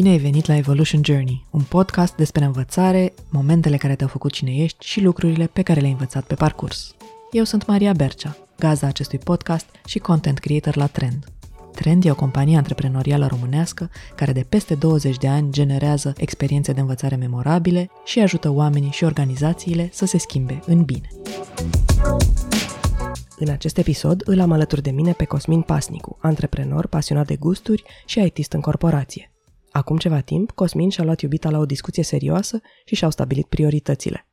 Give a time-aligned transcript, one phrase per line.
[0.00, 4.54] Bine ai venit la Evolution Journey, un podcast despre învățare, momentele care te-au făcut cine
[4.54, 6.94] ești și lucrurile pe care le-ai învățat pe parcurs.
[7.30, 11.24] Eu sunt Maria Bercea, gazda acestui podcast și content creator la Trend.
[11.74, 16.80] Trend e o companie antreprenorială românească care de peste 20 de ani generează experiențe de
[16.80, 21.08] învățare memorabile și ajută oamenii și organizațiile să se schimbe în bine.
[23.38, 27.82] În acest episod îl am alături de mine pe Cosmin Pasnicu, antreprenor pasionat de gusturi
[28.06, 29.30] și ITist în corporație.
[29.72, 34.26] Acum ceva timp, Cosmin și-a luat iubita la o discuție serioasă și și-au stabilit prioritățile.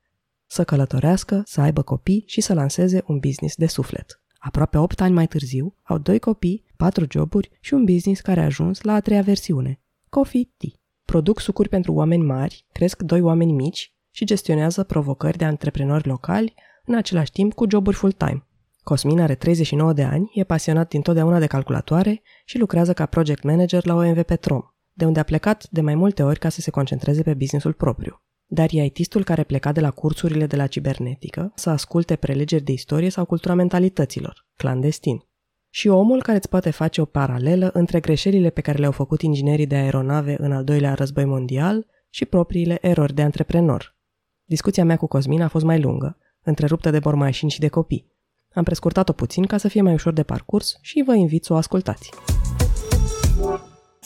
[0.45, 4.21] Să călătorească, să aibă copii și să lanseze un business de suflet.
[4.39, 8.43] Aproape 8 ani mai târziu, au doi copii, patru joburi și un business care a
[8.43, 9.79] ajuns la a treia versiune,
[10.09, 10.69] Coffee Tea.
[11.05, 16.53] Produc sucuri pentru oameni mari, cresc doi oameni mici și gestionează provocări de antreprenori locali,
[16.85, 18.45] în același timp cu joburi full-time.
[18.83, 23.85] Cosmin are 39 de ani, e pasionat dintotdeauna de calculatoare și lucrează ca project manager
[23.85, 24.61] la OMV Petrom,
[24.98, 28.22] de unde a plecat de mai multe ori ca să se concentreze pe businessul propriu.
[28.45, 32.72] Dar e itistul care pleca de la cursurile de la cibernetică să asculte prelegeri de
[32.72, 35.23] istorie sau cultura mentalităților, clandestin.
[35.70, 39.68] Și omul care îți poate face o paralelă între greșelile pe care le-au făcut inginerii
[39.68, 43.95] de aeronave în al doilea război mondial și propriile erori de antreprenor.
[44.44, 48.12] Discuția mea cu Cosmin a fost mai lungă, întreruptă de bormașini și de copii.
[48.53, 51.56] Am prescurtat-o puțin ca să fie mai ușor de parcurs și vă invit să o
[51.56, 52.09] ascultați.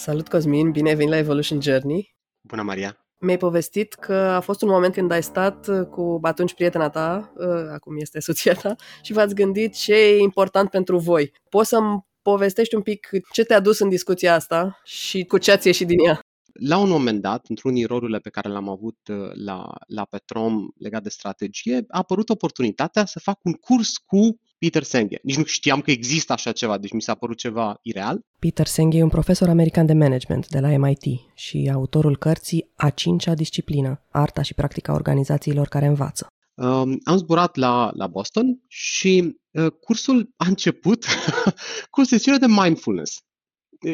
[0.02, 2.16] Salut Cosmin, bine ai venit la Evolution Journey.
[2.42, 3.06] Bună Maria!
[3.20, 7.72] Mi-ai povestit că a fost un moment când ai stat cu atunci prietena ta, ă,
[7.74, 11.32] acum este soția ta, și v-ați gândit ce e important pentru voi.
[11.50, 15.68] Poți să-mi povestești un pic ce te-a dus în discuția asta și cu ce ați
[15.68, 16.20] ieșit din ea?
[16.54, 20.68] La un moment dat, într-un din rolurile pe care l-am avut ă, la, la Petrom
[20.78, 25.20] legat de strategie, a apărut oportunitatea să fac un curs cu Peter Senge.
[25.24, 28.20] Nici nu știam că există așa ceva, deci mi s-a părut ceva ireal.
[28.40, 31.04] Peter Senge e un profesor american de management de la MIT
[31.36, 36.28] și autorul cărții A cincea disciplină, arta și practica organizațiilor care învață.
[36.54, 41.06] Um, am zburat la, la Boston și uh, cursul a început
[41.92, 43.20] cu o sesiune de mindfulness.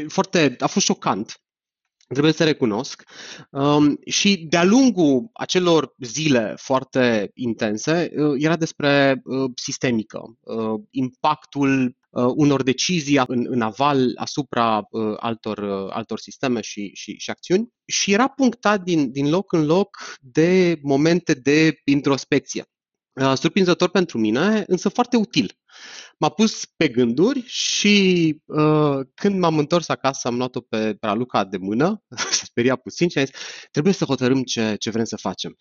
[0.08, 1.42] Foarte, a fost șocant
[2.08, 3.04] trebuie să recunosc.
[3.52, 11.96] Um, și de-a lungul acelor zile foarte intense, uh, era despre uh, sistemică, uh, impactul
[12.10, 17.30] uh, unor decizii în, în aval asupra uh, altor, uh, altor sisteme și, și, și
[17.30, 22.66] acțiuni și era punctat din, din loc în loc de momente de introspecție.
[23.14, 25.58] Uh, surprinzător pentru mine, însă foarte util
[26.18, 31.58] m-a pus pe gânduri și uh, când m-am întors acasă am luat-o pe Raluca de
[31.58, 32.04] mână,
[32.38, 33.36] s-a speriat puțin și a zis
[33.72, 35.58] trebuie să hotărâm ce, ce vrem să facem.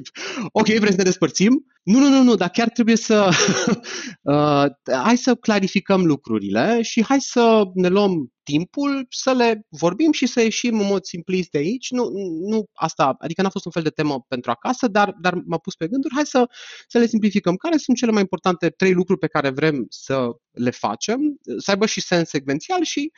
[0.60, 1.66] ok, vrem să ne despărțim?
[1.82, 3.28] Nu, nu, nu, nu, dar chiar trebuie să
[4.22, 4.64] uh,
[5.02, 10.40] hai să clarificăm lucrurile și hai să ne luăm timpul să le vorbim și să
[10.40, 11.90] ieșim în mod simplist de aici.
[11.90, 12.08] Nu,
[12.48, 15.74] nu asta, adică n-a fost un fel de temă pentru acasă, dar, dar m-a pus
[15.74, 16.14] pe gânduri.
[16.14, 16.48] Hai să,
[16.88, 17.56] să le simplificăm.
[17.56, 21.86] Care sunt cele mai importante trei lucruri pe care vrem să le facem, să aibă
[21.86, 23.12] și sens secvențial și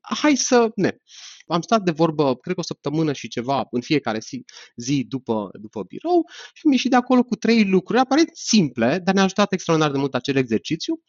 [0.00, 0.96] hai să ne.
[1.46, 4.44] Am stat de vorbă, cred că o săptămână și ceva în fiecare zi,
[4.76, 9.14] zi după, după birou și mi-a ieșit de acolo cu trei lucruri aparent simple, dar
[9.14, 11.00] ne-a ajutat extraordinar de mult acel exercițiu.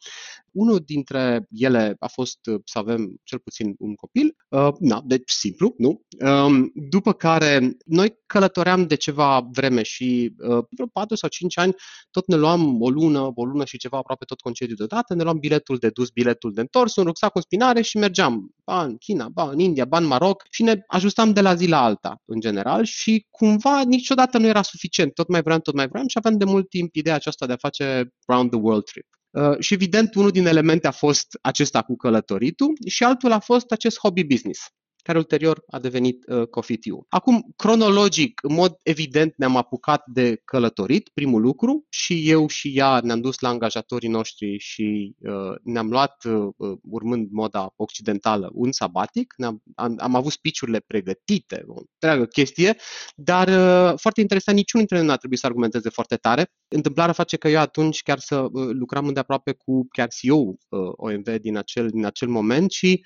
[0.50, 5.30] Unul dintre ele a fost uh, să avem cel puțin un copil, uh, na, deci
[5.30, 6.02] simplu, nu?
[6.20, 11.74] Uh, după care noi călătoream de ceva vreme și uh, vreo 4 sau 5 ani
[12.10, 15.38] tot ne luam o lună, o lună și ceva, aproape tot concediu deodată, ne luam
[15.38, 19.28] biletul de dus, biletul de întors, un rucsac cu spinare și mergeam ba în China,
[19.28, 22.40] ba în India, ba în Maroc și ne ajustam de la zi la alta, în
[22.40, 25.14] general, și cumva niciodată nu era suficient.
[25.14, 27.56] Tot mai vreau, tot mai vreau și aveam de mult timp ideea aceasta de a
[27.56, 29.06] face round the world trip.
[29.30, 33.70] Uh, și evident, unul din elemente a fost acesta cu călătoritul și altul a fost
[33.70, 34.60] acest hobby business
[35.04, 36.92] care ulterior a devenit uh, Coffee Tea.
[37.08, 43.00] Acum, cronologic, în mod evident, ne-am apucat de călătorit, primul lucru, și eu și ea
[43.00, 48.72] ne-am dus la angajatorii noștri și uh, ne-am luat, uh, uh urmând moda occidentală, un
[48.72, 49.34] sabatic.
[49.36, 52.76] Ne-am, am, am avut spiciurile pregătite, o întreagă chestie,
[53.14, 56.50] dar uh, foarte interesant, niciunul dintre noi n-a trebuit să argumenteze foarte tare.
[56.68, 60.54] Întâmplarea face că eu atunci chiar să uh, lucram îndeaproape cu chiar CEO uh,
[60.96, 63.04] OMV din acel, din acel moment și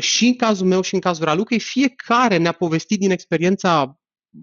[0.00, 3.98] și în cazul meu și în cazul Ralucăi, fiecare ne-a povestit din experiența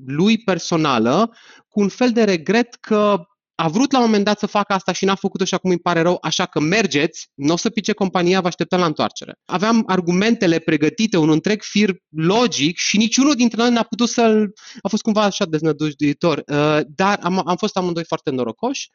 [0.05, 1.35] lui personală
[1.67, 3.23] cu un fel de regret că
[3.59, 5.79] a vrut la un moment dat să facă asta și n-a făcut-o și acum îmi
[5.79, 9.39] pare rău, așa că mergeți, nu o să pice compania, vă așteptăm la întoarcere.
[9.45, 14.53] Aveam argumentele pregătite, un întreg fir logic și niciunul dintre noi n-a putut să-l...
[14.81, 18.89] A fost cumva așa deznădăjduitor, uh, dar am, am fost amândoi foarte norocoși.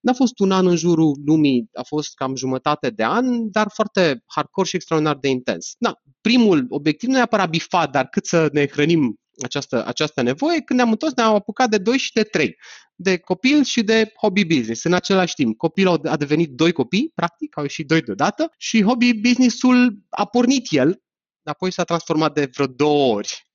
[0.00, 4.22] N-a fost un an în jurul lumii, a fost cam jumătate de an, dar foarte
[4.26, 5.74] hardcore și extraordinar de intens.
[5.78, 10.60] Na, primul obiectiv nu e neapărat bifat, dar cât să ne hrănim această, această nevoie,
[10.60, 12.58] când ne-am întors, ne-am apucat de 2 și de 3,
[12.94, 15.56] de copil și de hobby business în același timp.
[15.56, 20.66] Copilul a devenit doi copii, practic, au ieșit doi deodată și hobby business-ul a pornit
[20.70, 21.02] el,
[21.44, 23.46] apoi s-a transformat de vreo două ori.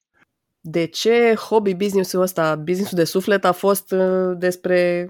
[0.61, 5.09] De ce hobby business-ul ăsta, business-ul de suflet, a fost uh, despre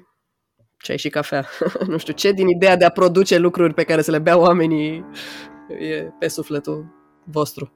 [0.78, 1.48] ceai și cafea?
[1.88, 5.06] nu știu, ce din ideea de a produce lucruri pe care să le bea oamenii
[5.80, 6.86] e pe sufletul
[7.24, 7.74] vostru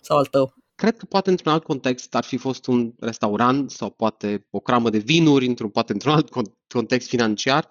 [0.00, 0.54] sau al tău?
[0.80, 4.90] Cred că poate într-un alt context ar fi fost un restaurant sau poate o cramă
[4.90, 6.28] de vinuri, într-un, poate într-un alt
[6.68, 7.68] context financiar.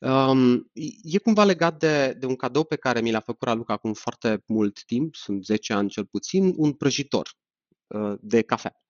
[0.00, 0.70] Um,
[1.02, 4.42] e cumva legat de, de un cadou pe care mi l-a făcut Raluca acum foarte
[4.46, 7.30] mult timp, sunt 10 ani cel puțin, un prăjitor
[7.86, 8.82] uh, de cafea.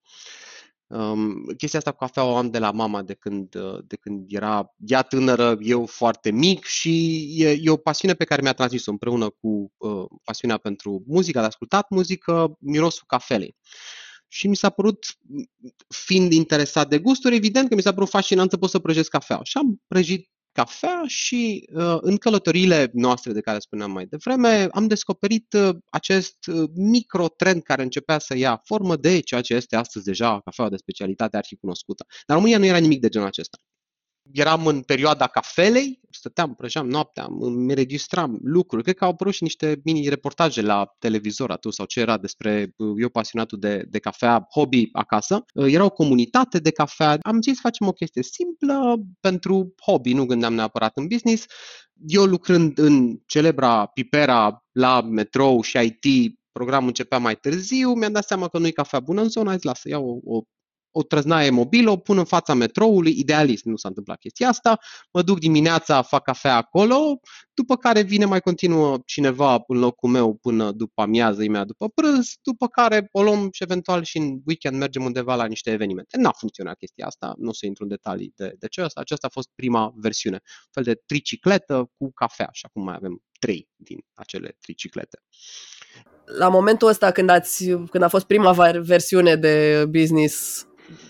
[0.92, 4.24] Um, chestia asta cu cafea o am de la mama de când, uh, de când
[4.28, 8.90] era ea tânără, eu foarte mic și e, e o pasiune pe care mi-a transmis-o
[8.90, 13.56] împreună cu uh, pasiunea pentru muzică, de ascultat muzică, mirosul cafelei.
[14.28, 15.18] Și mi s-a părut,
[15.88, 19.40] fiind interesat de gusturi, evident că mi s-a părut fascinant să pot să prăjesc cafea.
[19.42, 24.86] Și am prăjit cafea și uh, în călătoriile noastre de care spuneam mai devreme, am
[24.86, 30.04] descoperit uh, acest uh, microtrend care începea să ia formă de ceea ce este astăzi
[30.04, 32.04] deja cafeaua de specialitate arhicunoscută.
[32.08, 33.58] Dar în România nu era nimic de genul acesta
[34.32, 38.82] eram în perioada cafelei, stăteam, prăjeam noaptea, îmi registram lucruri.
[38.82, 43.08] Cred că au apărut și niște mini-reportaje la televizor atunci sau ce era despre eu
[43.08, 45.44] pasionatul de, de cafea, hobby acasă.
[45.54, 47.18] Era o comunitate de cafea.
[47.22, 51.44] Am zis facem o chestie simplă pentru hobby, nu gândeam neapărat în business.
[52.06, 58.26] Eu lucrând în celebra Pipera la metrou și IT, programul începea mai târziu, mi-am dat
[58.26, 60.42] seama că nu e cafea bună în zona, zis, lasă, iau o, o
[60.92, 64.78] o trăznaie mobilă, o pun în fața metroului, idealist, nu s-a întâmplat chestia asta,
[65.12, 67.20] mă duc dimineața, fac cafea acolo,
[67.54, 72.34] după care vine mai continuă cineva în locul meu până după amiază, imediat după prânz,
[72.42, 76.18] după care o luăm și eventual și în weekend mergem undeva la niște evenimente.
[76.18, 79.00] N-a funcționat chestia asta, nu o să intru în detalii de, de ce asta.
[79.00, 83.22] Aceasta a fost prima versiune, un fel de tricicletă cu cafea și acum mai avem
[83.38, 85.22] trei din acele triciclete
[86.24, 90.66] la momentul ăsta când, ați, când a fost prima versiune de business,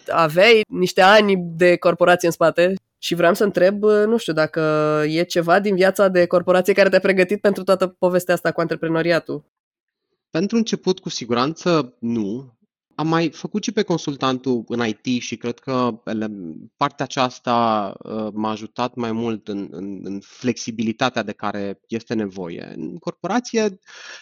[0.08, 4.60] aveai niște ani de corporație în spate și vreau să întreb, nu știu, dacă
[5.06, 9.44] e ceva din viața de corporație care te-a pregătit pentru toată povestea asta cu antreprenoriatul.
[10.30, 12.56] Pentru început, cu siguranță, nu.
[12.94, 16.02] Am mai făcut și pe consultantul în IT și cred că
[16.76, 22.72] partea aceasta uh, m-a ajutat mai mult în, în, în flexibilitatea de care este nevoie.
[22.76, 23.78] În corporație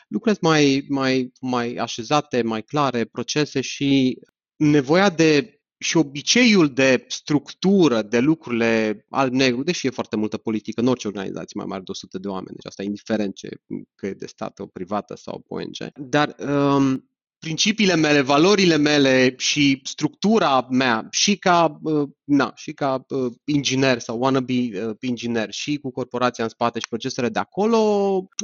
[0.08, 4.18] lucrurile sunt mai, mai, mai așezate, mai clare, procese și
[4.60, 10.86] nevoia de și obiceiul de structură, de lucrurile alb-negru, deși e foarte multă politică în
[10.86, 13.48] orice organizație mai mare de 100 de oameni, deci asta indiferent ce,
[13.94, 15.76] că e de stat, o privată sau ONG.
[15.94, 17.09] Dar um,
[17.40, 23.98] principiile mele, valorile mele și structura mea și ca, uh, na, și ca uh, inginer
[23.98, 27.78] sau wannabe uh, inginer și cu corporația în spate și procesele de acolo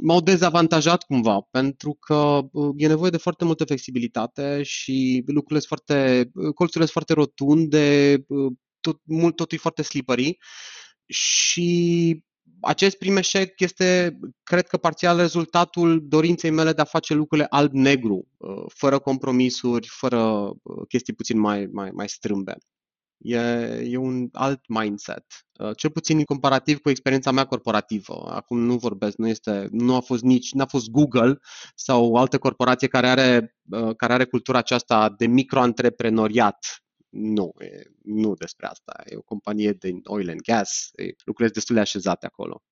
[0.02, 2.40] m-au dezavantajat cumva pentru că
[2.76, 8.16] e nevoie de foarte multă flexibilitate și lucrurile sunt foarte, colțurile sunt foarte rotunde,
[8.80, 10.36] tot, mult, totul e foarte slippery
[11.06, 12.24] și
[12.66, 18.28] acest prim eșec este, cred că, parțial rezultatul dorinței mele de a face lucrurile alb-negru,
[18.36, 22.56] uh, fără compromisuri, fără uh, chestii puțin mai, mai, mai strâmbe.
[23.18, 23.38] E,
[23.84, 25.24] e un alt mindset,
[25.58, 28.30] uh, cel puțin în comparativ cu experiența mea corporativă.
[28.30, 31.38] Acum nu vorbesc, nu, este, nu a fost nici, n-a fost Google
[31.74, 33.56] sau o altă corporație care are,
[33.96, 39.02] care are cultura aceasta de microantreprenoriat, nu, e, nu despre asta.
[39.04, 42.62] E o companie de oil and gas, e, lucrurile destul de așezate acolo.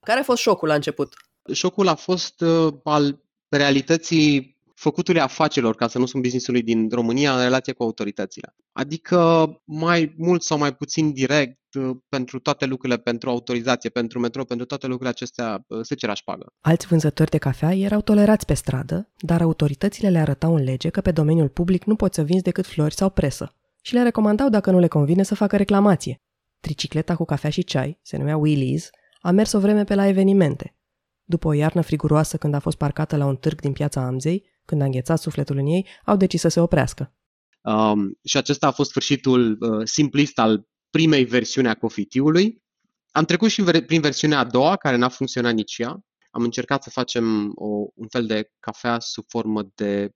[0.00, 1.14] Care a fost șocul la început?
[1.52, 7.34] Șocul a fost uh, al realității făcutului afacerilor, ca să nu sunt businessului din România,
[7.34, 8.54] în relație cu autoritățile.
[8.72, 14.44] Adică mai mult sau mai puțin direct, uh, pentru toate lucrurile, pentru autorizație, pentru metro,
[14.44, 16.46] pentru toate lucrurile acestea, uh, se cerea șpagă.
[16.60, 21.00] Alți vânzători de cafea erau tolerați pe stradă, dar autoritățile le arătau în lege că
[21.00, 23.54] pe domeniul public nu poți să vinzi decât flori sau presă
[23.86, 26.22] și le recomandau dacă nu le convine să facă reclamație.
[26.60, 30.76] Tricicleta cu cafea și ceai, se numea Willys, a mers o vreme pe la evenimente.
[31.24, 34.80] După o iarnă friguroasă când a fost parcată la un târg din piața Amzei, când
[34.80, 37.14] a înghețat sufletul în ei, au decis să se oprească.
[37.60, 42.62] Um, și acesta a fost sfârșitul uh, simplist al primei versiuni a cofitiului.
[43.10, 45.98] Am trecut și prin versiunea a doua, care n-a funcționat nici ea.
[46.30, 50.10] Am încercat să facem o, un fel de cafea sub formă de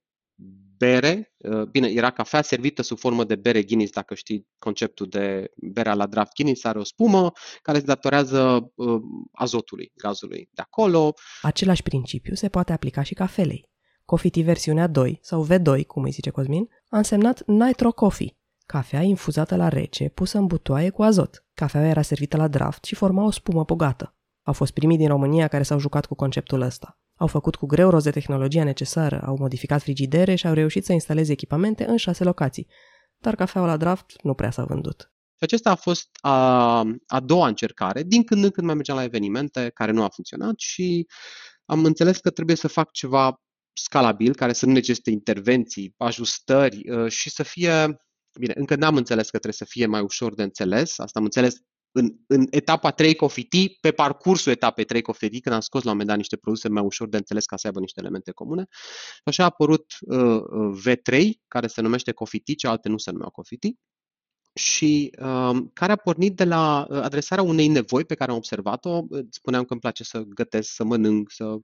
[0.78, 5.50] bere, uh, bine, era cafea servită sub formă de bere Guinness, dacă știi conceptul de
[5.56, 9.00] berea la draft Guinness, are o spumă care se datorează uh,
[9.32, 11.14] azotului, gazului de acolo.
[11.42, 13.68] Același principiu se poate aplica și cafelei.
[14.04, 19.02] Coffee Tea versiunea 2, sau V2, cum îi zice Cosmin, a însemnat Nitro Coffee, cafea
[19.02, 21.44] infuzată la rece, pusă în butoaie cu azot.
[21.54, 24.14] Cafeaua era servită la draft și forma o spumă bogată.
[24.42, 26.98] Au fost primii din România care s-au jucat cu conceptul ăsta.
[27.18, 30.92] Au făcut cu greu rost de tehnologia necesară, au modificat frigidere și au reușit să
[30.92, 32.66] instaleze echipamente în șase locații.
[33.18, 35.12] Dar cafeaua la draft nu prea s-a vândut.
[35.36, 38.02] Și acesta a fost a, a doua încercare.
[38.02, 41.06] Din când în când mai mergeam la evenimente care nu a funcționat și
[41.64, 43.40] am înțeles că trebuie să fac ceva
[43.72, 47.98] scalabil, care să nu necesite intervenții, ajustări uh, și să fie
[48.38, 50.98] Bine, încă n-am înțeles că trebuie să fie mai ușor de înțeles.
[50.98, 51.54] Asta am înțeles
[51.92, 55.92] în, în etapa 3 Cofiti, pe parcursul etapei 3 Cofiti, când am scos la un
[55.92, 58.66] moment dat niște produse mai ușor de înțeles ca să aibă niște elemente comune.
[59.14, 63.30] Și așa a apărut uh, uh V3, care se numește Cofiti, cealaltă nu se numeau
[63.30, 63.76] Cofiti
[64.58, 69.02] și uh, care a pornit de la uh, adresarea unei nevoi pe care am observat-o.
[69.30, 71.56] Spuneam că îmi place să gătesc, să mănânc, să...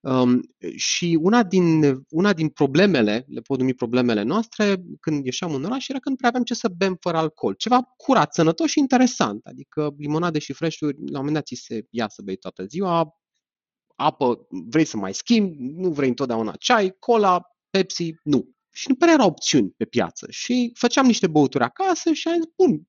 [0.00, 0.40] Um,
[0.76, 5.88] și una din, una din problemele, le pot numi problemele noastre, când ieșeam în oraș,
[5.88, 7.54] era că nu prea aveam ce să bem fără alcool.
[7.54, 9.46] Ceva curat, sănătos și interesant.
[9.46, 13.16] Adică limonade și freșuri, la un moment dat ți se ia să bei toată ziua,
[13.96, 19.12] apă, vrei să mai schimbi, nu vrei întotdeauna ceai, cola, Pepsi, nu și nu prea
[19.12, 20.26] erau opțiuni pe piață.
[20.30, 22.82] Și făceam niște băuturi acasă și am zis, bun,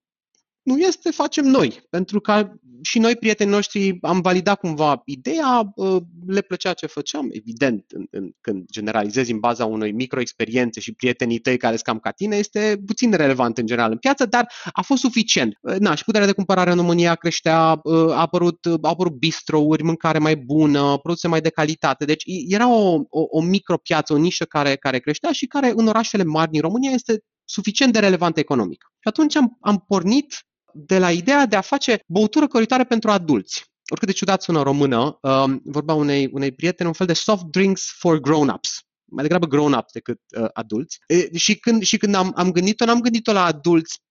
[0.63, 1.83] nu este, facem noi.
[1.89, 2.51] Pentru că
[2.81, 8.05] și noi, prietenii noștri, am validat cumva ideea, ă, le plăcea ce făceam, evident, în,
[8.11, 12.35] în, când generalizezi în baza unei microexperiențe și prietenii tăi care sunt cam ca tine,
[12.35, 15.53] este puțin relevant în general în piață, dar a fost suficient.
[15.63, 19.83] Ă, na, și puterea de cumpărare în România creștea, ă, a apărut, a apărut bistrouri,
[19.83, 22.05] mâncare mai bună, produse mai de calitate.
[22.05, 26.23] Deci era o, o, o micropiață, o nișă care, care creștea și care în orașele
[26.23, 28.91] mari din România este suficient de relevant economic.
[28.99, 33.65] Și atunci am, am pornit de la ideea de a face băutură coritoare pentru adulți.
[33.89, 37.93] Oricât de ciudat sună română, uh, vorba unei, unei prietene, un fel de soft drinks
[37.97, 40.99] for grown-ups mai degrabă grown-ups decât uh, adulți.
[41.07, 44.01] E, și când, și când am, am gândit-o, n-am gândit-o la adulți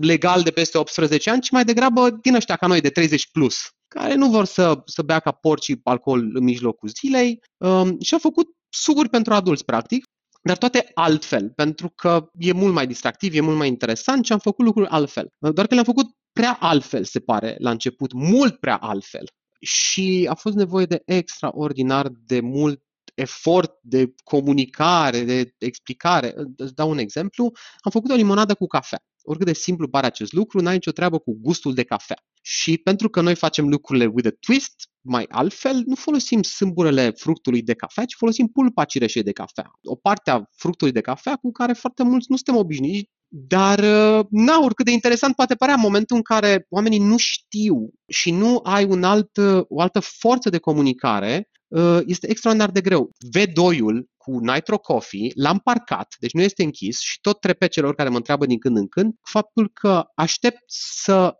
[0.00, 3.56] legal de peste 18 ani, ci mai degrabă din ăștia ca noi de 30 plus,
[3.88, 8.18] care nu vor să, să bea ca porci alcool în mijlocul zilei um, și au
[8.18, 10.04] făcut suguri pentru adulți, practic,
[10.40, 14.38] dar toate altfel, pentru că e mult mai distractiv, e mult mai interesant și am
[14.38, 15.28] făcut lucruri altfel.
[15.38, 19.24] Doar că le-am făcut prea altfel, se pare, la început, mult prea altfel.
[19.60, 22.82] Și a fost nevoie de extraordinar de mult
[23.18, 26.34] efort de comunicare, de explicare.
[26.56, 27.52] Îți dau un exemplu.
[27.78, 29.02] Am făcut o limonadă cu cafea.
[29.22, 32.16] Oricât de simplu pare acest lucru, n-ai nicio treabă cu gustul de cafea.
[32.42, 37.62] Și pentru că noi facem lucrurile with a twist, mai altfel, nu folosim sâmburele fructului
[37.62, 39.70] de cafea, ci folosim pulpa cireșei de cafea.
[39.82, 44.26] O parte a fructului de cafea cu care foarte mulți nu suntem obișnuiți, dar, uh,
[44.30, 48.84] na, oricât de interesant poate părea momentul în care oamenii nu știu și nu ai
[48.84, 51.57] un alt, uh, o altă forță de comunicare, uh,
[52.06, 53.10] este extraordinar de greu.
[53.38, 58.08] V2-ul cu Nitro Coffee, l-am parcat, deci nu este închis și tot trepe celor care
[58.08, 61.34] mă întreabă din când în când faptul că aștept să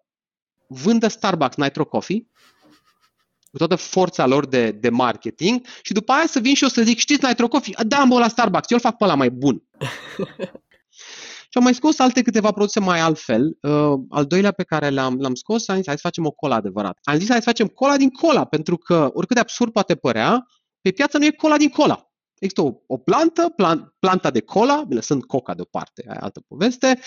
[0.68, 2.26] vândă Starbucks Nitro Coffee
[3.50, 6.82] cu toată forța lor de, de marketing și după aia să vin și eu să
[6.82, 7.74] zic, știți Nitro Coffee?
[7.86, 9.62] Da, am la Starbucks, eu îl fac pe ăla mai bun.
[11.50, 13.58] și am mai scos alte câteva produse mai altfel.
[13.62, 16.54] Uh, al doilea pe care l-am, l-am scos, am zis, hai să facem o cola
[16.54, 16.98] adevărat.
[17.02, 20.46] Am zis, hai să facem cola din cola, pentru că oricât de absurd poate părea,
[20.80, 22.10] pe piață nu e cola din cola.
[22.38, 27.00] Există o, o plantă, plan, planta de cola, lăsând coca deoparte, aia altă poveste,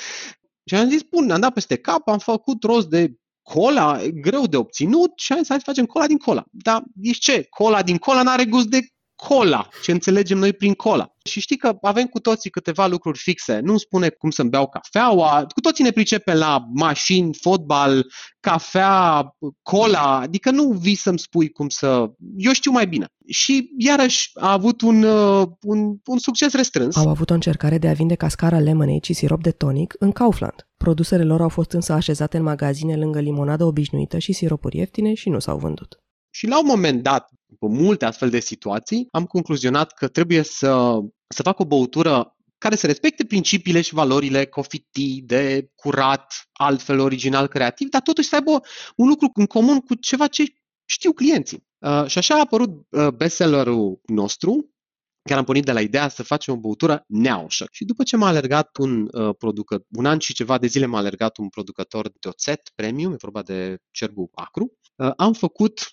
[0.65, 4.57] și am zis, bun, am dat peste cap, am făcut rost de cola, greu de
[4.57, 6.43] obținut și am zis, hai să facem cola din cola.
[6.51, 7.45] Dar zici ce?
[7.49, 8.79] Cola din cola n-are gust de
[9.27, 11.15] cola, ce înțelegem noi prin cola.
[11.23, 13.59] Și știi că avem cu toții câteva lucruri fixe.
[13.59, 20.19] Nu spune cum să-mi beau cafeaua, cu toții ne pricepem la mașini, fotbal, cafea, cola,
[20.19, 22.11] adică nu vii să-mi spui cum să...
[22.37, 23.05] Eu știu mai bine.
[23.27, 26.95] Și iarăși a avut un, uh, un, un succes restrâns.
[26.95, 30.67] Au avut o încercare de a vinde cascara lemonade și sirop de tonic în Kaufland.
[30.77, 35.29] Produsele lor au fost însă așezate în magazine lângă limonadă obișnuită și siropuri ieftine și
[35.29, 35.99] nu s-au vândut.
[36.33, 40.99] Și la un moment dat, după multe astfel de situații, am concluzionat că trebuie să,
[41.27, 46.99] să fac o băutură care să respecte principiile și valorile coffee tea, de curat, altfel
[46.99, 48.61] original, creativ, dar totuși să aibă
[48.95, 50.43] un lucru în comun cu ceva ce
[50.85, 51.65] știu clienții.
[51.79, 54.71] Uh, și așa a apărut uh, bestsellerul nostru,
[55.29, 57.65] Chiar am pornit de la ideea să facem o băutură neaușă.
[57.71, 60.97] Și după ce m-a alergat un uh, producător, un an și ceva de zile m-a
[60.97, 65.91] alergat un producător de oțet premium, e vorba de cerbul acru, uh, am făcut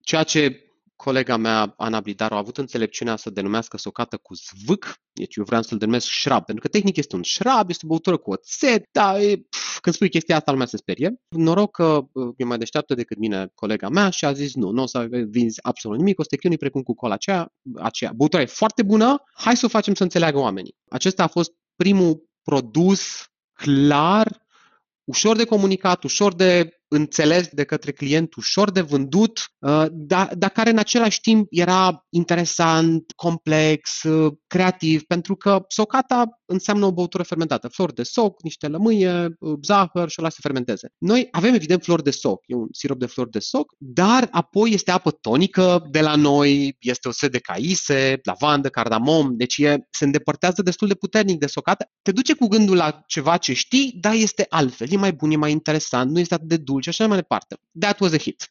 [0.00, 0.63] ceea ce
[0.96, 5.62] colega mea, Ana Blidaru, a avut înțelepciunea să denumească socată cu zvâc, deci eu vreau
[5.62, 9.20] să-l denumesc șrab, pentru că tehnic este un șrab, este o băutură cu oțet, dar
[9.20, 11.20] e, pf, când spui chestia asta, lumea se sperie.
[11.28, 12.00] Noroc că
[12.36, 15.62] e mai deșteaptă decât mine colega mea și a zis nu, nu o să vinzi
[15.62, 18.12] absolut nimic, o să te chinui precum cu cola aceea, aceea.
[18.16, 20.76] Băutura e foarte bună, hai să o facem să înțeleagă oamenii.
[20.88, 24.42] Acesta a fost primul produs clar,
[25.04, 30.50] ușor de comunicat, ușor de înțeles de către client, ușor de vândut, uh, dar, dar
[30.50, 37.22] care în același timp era interesant, complex, uh, creativ, pentru că socata înseamnă o băutură
[37.22, 37.68] fermentată.
[37.68, 40.88] Flori de soc, niște lămâie, uh, zahăr și o lasă fermenteze.
[40.98, 44.70] Noi avem evident flori de soc, e un sirop de flori de soc, dar apoi
[44.70, 49.76] este apă tonică de la noi, este o set de caise, lavandă, cardamom, deci e,
[49.90, 51.90] se îndepărtează destul de puternic de socată.
[52.02, 55.36] Te duce cu gândul la ceva ce știi, dar este altfel, e mai bun, e
[55.36, 57.56] mai interesant, nu este atât de dulce și așa mai departe.
[57.78, 58.48] That was a hit.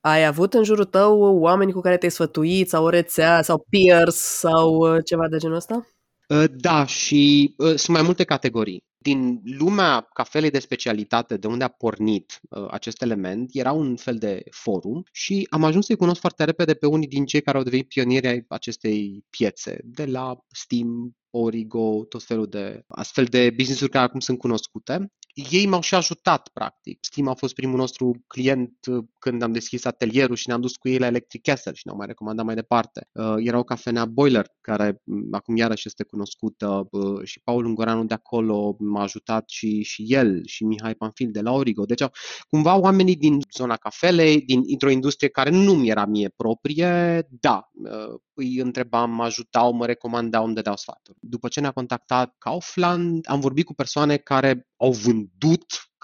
[0.00, 4.16] Ai avut în jurul tău oameni cu care te-ai sfătuit sau o rețea sau peers
[4.16, 5.86] sau uh, ceva de genul ăsta?
[6.28, 8.84] Uh, da, și uh, sunt mai multe categorii.
[8.98, 14.16] Din lumea cafelei de specialitate, de unde a pornit uh, acest element, era un fel
[14.16, 17.62] de forum și am ajuns să-i cunosc foarte repede pe unii din cei care au
[17.62, 23.90] devenit pionieri ai acestei piețe, de la Steam, Origo, tot felul de astfel de business-uri
[23.90, 26.98] care acum sunt cunoscute ei m-au și ajutat, practic.
[27.00, 30.88] Steam a fost primul nostru client uh, când am deschis atelierul și ne-am dus cu
[30.88, 33.08] ei la Electric Castle și ne-au mai recomandat mai departe.
[33.12, 38.04] Uh, era o cafenea Boiler, care mm, acum iarăși este cunoscută uh, și Paul Ungoreanu
[38.04, 41.84] de acolo m-a ajutat și, și el și Mihai Panfil de la Origo.
[41.84, 42.02] Deci
[42.48, 47.70] cumva oamenii din zona cafelei, din, dintr-o industrie care nu mi era mie proprie, da,
[47.72, 51.18] uh, îi întrebam, mă ajutau, mă recomandau, îmi dădeau sfaturi.
[51.20, 55.23] După ce ne-a contactat Kaufland, am vorbit cu persoane care au vândut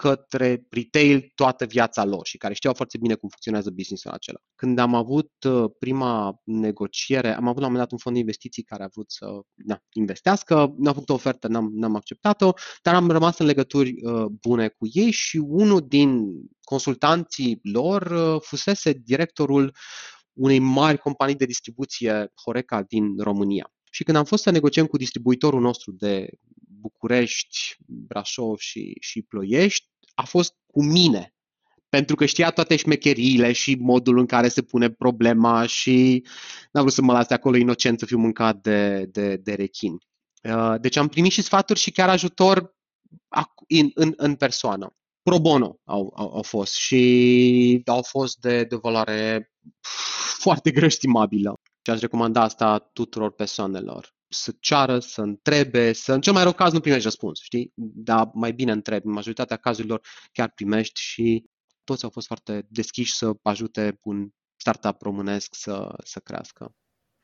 [0.01, 4.37] către retail toată viața lor și care știau foarte bine cum funcționează businessul acela.
[4.55, 8.21] Când am avut uh, prima negociere, am avut la un moment dat un fond de
[8.21, 9.25] investiții care a vrut să
[9.55, 12.51] na, investească, ne-a făcut o ofertă, n-am, n-am acceptat-o,
[12.81, 18.41] dar am rămas în legături uh, bune cu ei și unul din consultanții lor uh,
[18.41, 19.75] fusese directorul
[20.33, 23.71] unei mari companii de distribuție Horeca din România.
[23.93, 26.29] Și când am fost să negociem cu distribuitorul nostru de
[26.79, 31.33] București, Brașov și, și Ploiești, a fost cu mine.
[31.89, 36.25] Pentru că știa toate șmecheriile și modul în care se pune problema și
[36.71, 39.97] n-am vrut să mă lase acolo inocent să fiu mâncat de, de, de rechin.
[40.43, 42.75] Uh, deci am primit și sfaturi și chiar ajutor
[43.67, 44.95] în, în, în persoană.
[45.21, 49.51] Pro bono au, au, au fost și au fost de, de valoare
[50.39, 51.53] foarte grăștimabilă.
[51.85, 54.15] Și aș recomanda asta tuturor persoanelor.
[54.27, 57.71] Să ceară, să întrebe, să în cel mai rău caz nu primești răspuns, știi?
[57.75, 59.05] Dar mai bine întrebi.
[59.05, 61.45] În majoritatea cazurilor chiar primești și
[61.83, 66.75] toți au fost foarte deschiși să ajute un startup românesc să, să crească.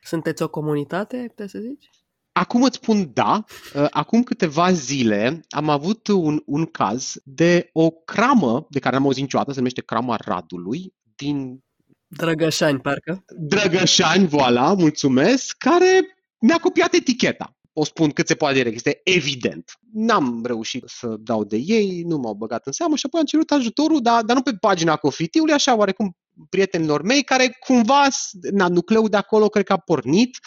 [0.03, 1.89] Sunteți o comunitate, te să zici?
[2.31, 3.43] Acum îți spun da.
[3.89, 9.21] Acum câteva zile am avut un, un caz de o cramă de care am auzit
[9.21, 11.63] niciodată, se numește crama Radului, din
[12.07, 13.23] Drăgășani, parcă.
[13.37, 17.51] Drăgășani, voilà, mulțumesc, care mi-a copiat eticheta.
[17.73, 19.71] O spun cât se poate direct, este evident.
[19.93, 23.51] N-am reușit să dau de ei, nu m-au băgat în seamă și apoi am cerut
[23.51, 26.17] ajutorul, dar, dar nu pe pagina Cofitiului, așa oarecum
[26.49, 28.07] prietenilor mei, care cumva,
[28.51, 30.37] na, nucleul de acolo cred că a pornit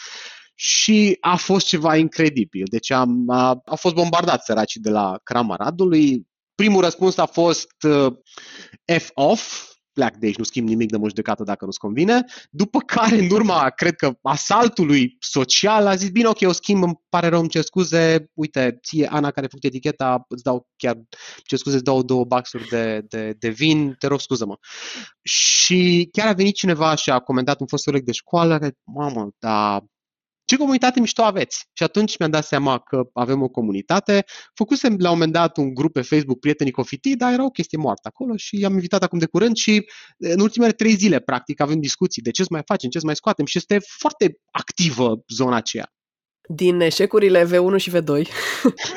[0.54, 2.64] și a fost ceva incredibil.
[2.70, 6.26] Deci am, a, a fost bombardat săracii de la Crama Radului.
[6.54, 8.12] Primul răspuns a fost uh,
[8.98, 12.24] F-off, pleac de aici, nu schimb nimic de mă judecată dacă nu-ți convine.
[12.50, 17.00] După care, în urma, cred că, asaltului social, a zis, bine, ok, eu schimb, îmi
[17.09, 20.96] pare rău, îmi cer scuze, uite, ție, Ana, care a făcut eticheta, îți dau chiar,
[21.44, 24.59] cer scuze, îți dau două baxuri de, de, de vin, te rog, scuză-mă.
[25.22, 29.29] Și chiar a venit cineva și a comentat un fost coleg de școală, că, mamă,
[29.38, 29.83] dar
[30.50, 31.66] ce comunitate mișto aveți?
[31.72, 34.24] Și atunci mi-am dat seama că avem o comunitate.
[34.54, 37.78] Făcusem la un moment dat un grup pe Facebook, Prietenii Cofiti, dar era o chestie
[37.78, 39.84] moartă acolo și i-am invitat acum de curând și
[40.18, 43.16] în ultimele trei zile, practic, avem discuții de ce să mai facem, ce să mai
[43.16, 45.92] scoatem și este foarte activă zona aceea.
[46.48, 48.28] Din eșecurile V1 și V2,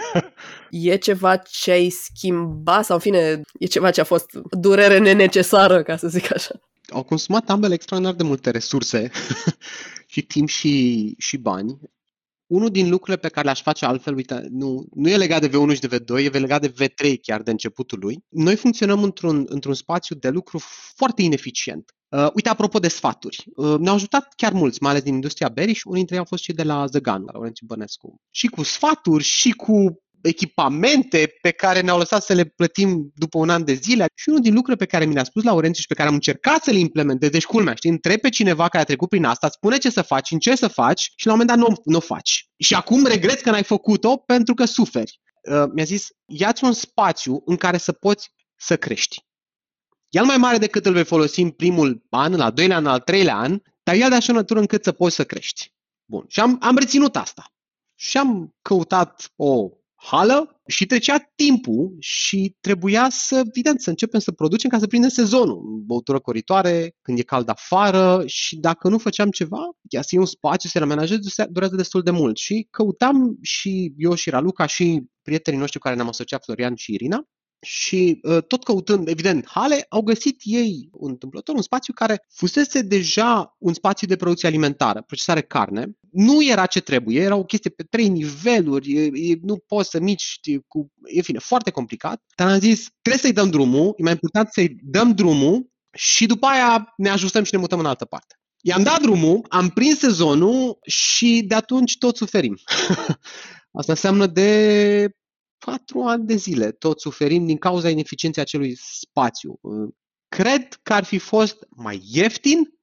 [0.89, 5.83] e ceva ce ai schimbat sau, în fine, e ceva ce a fost durere nenecesară,
[5.83, 6.59] ca să zic așa?
[6.93, 9.11] Au consumat ambele extraordinar de multe resurse
[10.13, 11.79] și timp și, și bani.
[12.47, 15.73] Unul din lucrurile pe care le-aș face altfel, uite, nu, nu e legat de V1
[15.73, 18.23] și de V2, e legat de V3 chiar de începutul lui.
[18.29, 20.59] Noi funcționăm într-un, într-un spațiu de lucru
[20.95, 21.93] foarte ineficient.
[22.09, 25.73] Uh, uite, apropo de sfaturi, uh, ne-au ajutat chiar mulți, mai ales din industria berii
[25.73, 28.21] și unii dintre ei au fost și de la The Gun, la Laurențiu Bănescu.
[28.29, 33.49] Și cu sfaturi, și cu echipamente pe care ne-au lăsat să le plătim după un
[33.49, 34.05] an de zile.
[34.15, 36.63] Și unul din lucrurile pe care mi le-a spus Laurențiu și pe care am încercat
[36.63, 39.77] să le implementez, deci culmea, știi, întreb pe cineva care a trecut prin asta, spune
[39.77, 42.49] ce să faci, în ce să faci și la un moment dat nu, nu faci.
[42.57, 45.19] Și acum regret că n-ai făcut-o pentru că suferi.
[45.51, 49.25] Uh, mi-a zis, ia-ți un spațiu în care să poți să crești.
[50.09, 53.35] El mai mare decât îl vei folosi în primul an, la doilea an, al treilea
[53.35, 55.73] an, dar el de așa natură încât să poți să crești.
[56.05, 56.25] Bun.
[56.27, 57.53] Și am, am reținut asta.
[57.95, 59.69] Și am căutat o
[60.03, 65.09] hală și trecea timpul și trebuia să, evident, să începem să producem ca să prindem
[65.09, 65.81] sezonul.
[65.85, 70.27] Băutură coritoare, când e cald afară și dacă nu făceam ceva, ea să iei un
[70.27, 72.37] spațiu, să-l amenajezi, durează destul de mult.
[72.37, 76.93] Și căutam și eu și Raluca și prietenii noștri cu care ne-am asociat, Florian și
[76.93, 77.27] Irina,
[77.63, 82.81] și uh, tot căutând, evident, hale, au găsit ei un întâmplător, un spațiu care fusese
[82.81, 85.97] deja un spațiu de producție alimentară, procesare carne.
[86.11, 89.99] Nu era ce trebuie, era o chestie pe trei niveluri, e, e, nu poți să
[89.99, 90.91] mici cu...
[91.05, 92.23] E fine, foarte complicat.
[92.35, 96.45] Dar am zis, trebuie să-i dăm drumul, e mai important să-i dăm drumul și după
[96.45, 98.35] aia ne ajustăm și ne mutăm în altă parte.
[98.61, 102.57] I-am dat drumul, am prins sezonul și de atunci tot suferim.
[103.79, 105.09] Asta înseamnă de
[105.65, 109.59] patru ani de zile, tot suferim din cauza ineficienței acelui spațiu.
[110.27, 112.73] Cred că ar fi fost mai ieftin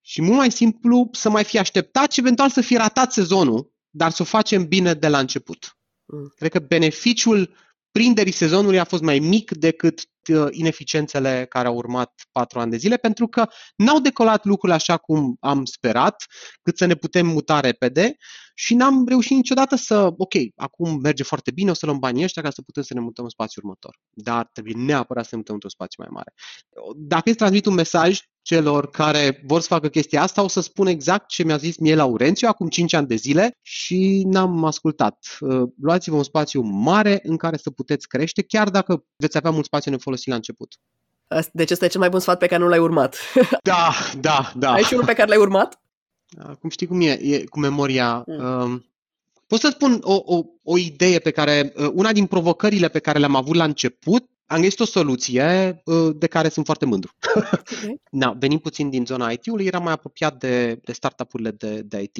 [0.00, 4.10] și mult mai simplu să mai fi așteptat și eventual să fi ratat sezonul, dar
[4.10, 5.78] să o facem bine de la început.
[6.04, 6.32] Mm.
[6.36, 7.54] Cred că beneficiul
[7.92, 12.76] prinderii sezonului a fost mai mic decât uh, ineficiențele care au urmat patru ani de
[12.76, 16.24] zile, pentru că n-au decolat lucrurile așa cum am sperat,
[16.62, 18.16] cât să ne putem muta repede
[18.54, 22.42] și n-am reușit niciodată să, ok, acum merge foarte bine, o să luăm banii ăștia
[22.42, 24.00] ca să putem să ne mutăm în spațiul următor.
[24.10, 26.32] Dar trebuie neapărat să ne mutăm într-un spațiu mai mare.
[26.96, 30.86] Dacă îți transmit un mesaj celor care vor să facă chestia asta, o să spun
[30.86, 35.36] exact ce mi-a zis mie Laurențiu acum 5 ani de zile și n-am ascultat.
[35.40, 39.64] Uh, luați-vă un spațiu mare în care să puteți crește, chiar dacă veți avea mult
[39.64, 40.74] spațiu nefolosit la început.
[41.52, 43.16] Deci ăsta e cel mai bun sfat pe care nu l-ai urmat.
[43.62, 44.72] Da, da, da.
[44.72, 45.80] Ai și unul pe care l-ai urmat?
[46.60, 48.24] Cum știi cum e, e cu memoria.
[48.26, 48.86] Mm.
[49.46, 53.18] pot să spun o, o, o idee pe care, uh, una din provocările pe care
[53.18, 57.12] le-am avut la început, am găsit o soluție uh, de care sunt foarte mândru.
[57.72, 58.00] Okay.
[58.10, 62.16] Na, venim puțin din zona IT-ului, eram mai apropiat de, de startup-urile de, de IT.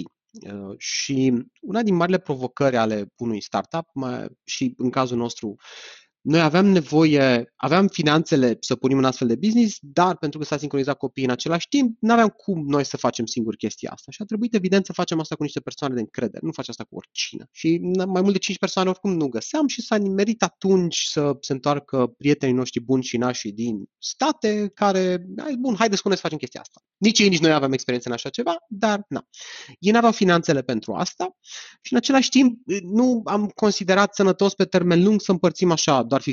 [0.52, 5.56] Uh, și una din marile provocări ale unui startup, mai, și în cazul nostru
[6.22, 10.58] noi aveam nevoie, aveam finanțele să punem în astfel de business, dar pentru că s-a
[10.58, 14.10] sincronizat copiii în același timp, nu aveam cum noi să facem singur chestia asta.
[14.10, 16.84] Și a trebuit evident să facem asta cu niște persoane de încredere, nu face asta
[16.84, 17.48] cu oricine.
[17.52, 21.52] Și mai mult de 5 persoane oricum nu găseam și s-a nimerit atunci să se
[21.52, 26.22] întoarcă prietenii noștri buni și nași din state care, hai, bun, haideți cu noi să
[26.22, 26.80] facem chestia asta.
[26.96, 29.24] Nici ei, nici noi aveam experiență în așa ceva, dar na.
[29.78, 31.36] Ei n-aveau finanțele pentru asta
[31.82, 36.22] și în același timp nu am considerat sănătos pe termen lung să împărțim așa doar
[36.22, 36.24] 50-50.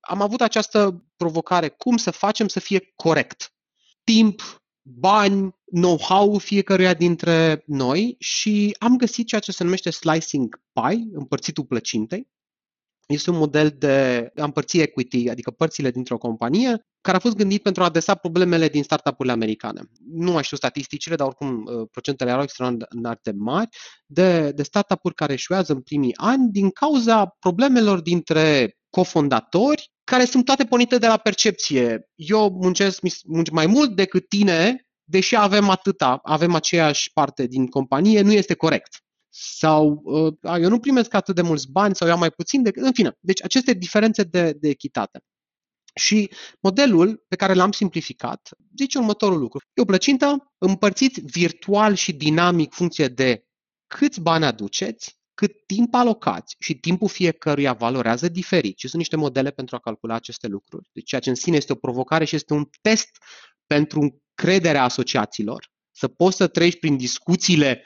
[0.00, 3.54] Am avut această provocare, cum să facem să fie corect.
[4.04, 11.08] Timp, bani, know-how fiecăruia dintre noi și am găsit ceea ce se numește slicing pie,
[11.12, 12.30] împărțitul plăcintei.
[13.06, 17.62] Este un model de a împărți equity, adică părțile dintr-o companie, care a fost gândit
[17.62, 19.80] pentru a adresa problemele din startup-urile americane.
[20.12, 23.68] Nu mai știu statisticile, dar oricum uh, procentele erau extraordinar de mari
[24.06, 30.44] de, de startup-uri care eșuează în primii ani din cauza problemelor dintre cofondatori care sunt
[30.44, 32.10] toate pornite de la percepție.
[32.14, 33.00] Eu muncesc
[33.52, 38.96] mai mult decât tine, deși avem atâta, avem aceeași parte din companie, nu este corect.
[39.34, 42.82] Sau uh, eu nu primesc atât de mulți bani sau eu am mai puțin decât...
[42.82, 45.20] În fine, deci aceste diferențe de, de echitate.
[45.94, 49.60] Și modelul pe care l-am simplificat zice următorul lucru.
[49.74, 53.44] E o plăcintă împărțiți virtual și dinamic funcție de
[53.86, 59.50] câți bani aduceți, cât timp alocați și timpul fiecăruia valorează diferit și sunt niște modele
[59.50, 60.88] pentru a calcula aceste lucruri.
[60.92, 63.08] Deci ceea ce în sine este o provocare și este un test
[63.66, 67.84] pentru crederea asociațiilor, să poți să treci prin discuțiile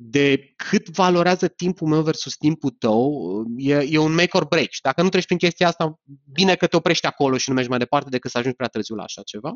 [0.00, 3.12] de cât valorează timpul meu versus timpul tău,
[3.56, 4.70] e, e un make or break.
[4.70, 6.00] Și dacă nu treci prin chestia asta,
[6.32, 8.94] bine că te oprești acolo și nu mergi mai departe decât să ajungi prea târziu
[8.94, 9.54] la așa ceva.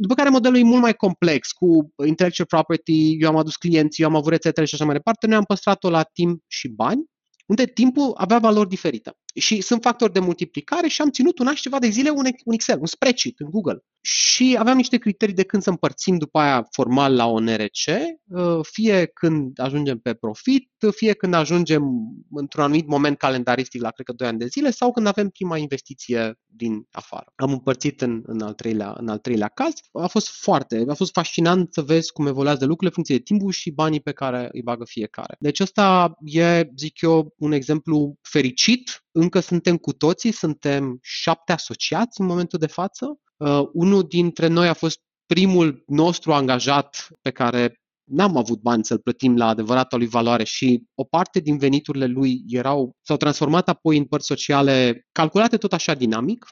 [0.00, 4.08] După care modelul e mult mai complex, cu intellectual property, eu am adus clienți, eu
[4.08, 7.04] am avut rețetele și așa mai departe, noi am păstrat-o la timp și bani,
[7.46, 9.12] unde timpul avea valori diferite.
[9.38, 12.24] Și sunt factori de multiplicare și am ținut un an și ceva de zile un,
[12.44, 13.84] un Excel, un spreadsheet în Google.
[14.00, 17.86] Și aveam niște criterii de când să împărțim după aia formal la o NRC,
[18.24, 21.82] uh, fie când ajungem pe profit, fie când ajungem
[22.30, 25.56] într-un anumit moment calendaristic la, cred că, 2 ani de zile, sau când avem prima
[25.56, 27.32] investiție din afară.
[27.34, 29.72] Am împărțit în, în, al, treilea, în al treilea caz.
[29.92, 33.52] A fost foarte, a fost fascinant să vezi cum evoluează lucrurile în funcție de timpul
[33.52, 35.36] și banii pe care îi bagă fiecare.
[35.38, 39.05] Deci ăsta e, zic eu, un exemplu fericit.
[39.18, 43.18] Încă suntem cu toții, suntem șapte asociați în momentul de față.
[43.36, 48.98] Uh, unul dintre noi a fost primul nostru angajat pe care n-am avut bani să-l
[48.98, 53.96] plătim la adevărata lui valoare și o parte din veniturile lui erau, s-au transformat apoi
[53.96, 56.46] în părți sociale calculate tot așa dinamic.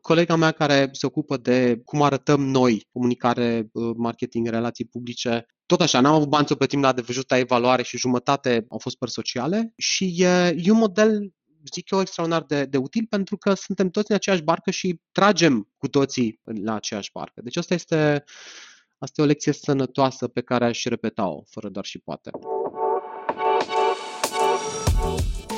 [0.00, 5.80] Colega mea care se ocupă de cum arătăm noi, comunicare, uh, marketing, relații publice, tot
[5.80, 9.72] așa, n-am avut bani să plătim la adevărata evaluare și jumătate au fost părți sociale
[9.76, 11.32] și e, e un model
[11.72, 15.68] zic eu, extraordinar de, de util pentru că suntem toți în aceeași barcă și tragem
[15.76, 17.40] cu toții la aceeași barcă.
[17.40, 18.24] Deci asta este
[19.00, 22.30] Asta e o lecție sănătoasă pe care aș repeta-o, fără doar și poate.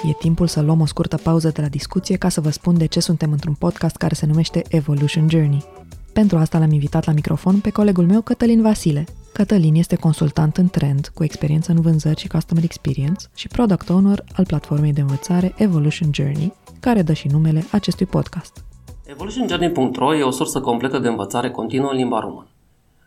[0.09, 2.87] E timpul să luăm o scurtă pauză de la discuție ca să vă spun de
[2.87, 5.65] ce suntem într-un podcast care se numește Evolution Journey.
[6.13, 9.05] Pentru asta l-am invitat la microfon pe colegul meu Cătălin Vasile.
[9.33, 14.25] Cătălin este consultant în trend, cu experiență în vânzări și customer experience și product owner
[14.33, 18.65] al platformei de învățare Evolution Journey, care dă și numele acestui podcast.
[19.07, 22.49] EvolutionJourney.ro e o sursă completă de învățare continuă în limba română.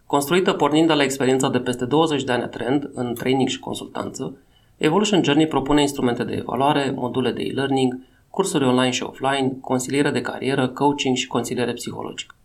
[0.06, 4.38] Construită pornind de la experiența de peste 20 de ani trend în training și consultanță,
[4.78, 10.22] Evolution Journey propune instrumente de evaluare, module de e-learning, cursuri online și offline, consiliere de
[10.22, 12.36] carieră, coaching și consiliere psihologică.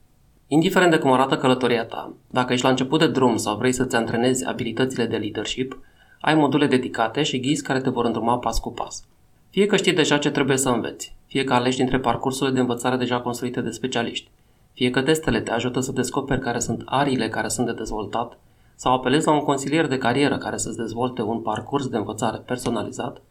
[0.51, 3.97] Indiferent de cum arată călătoria ta, dacă ești la început de drum sau vrei să-ți
[3.97, 5.79] antrenezi abilitățile de leadership,
[6.21, 9.05] ai module dedicate și ghizi care te vor îndruma pas cu pas.
[9.51, 12.97] Fie că știi deja ce trebuie să înveți, fie că alegi dintre parcursurile de învățare
[12.97, 14.31] deja construite de specialiști,
[14.73, 18.39] fie că testele te ajută să descoperi care sunt ariile care sunt de dezvoltat,
[18.75, 23.23] sau apelezi la un consilier de carieră care să-ți dezvolte un parcurs de învățare personalizat,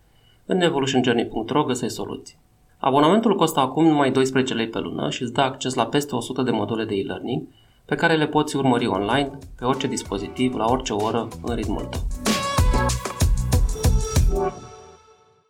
[0.45, 2.37] în evolutionjourney.ro găsești soluții.
[2.79, 6.41] Abonamentul costă acum numai 12 lei pe lună și îți dă acces la peste 100
[6.41, 7.47] de module de e-learning
[7.85, 12.07] pe care le poți urmări online, pe orice dispozitiv, la orice oră, în ritmul tău.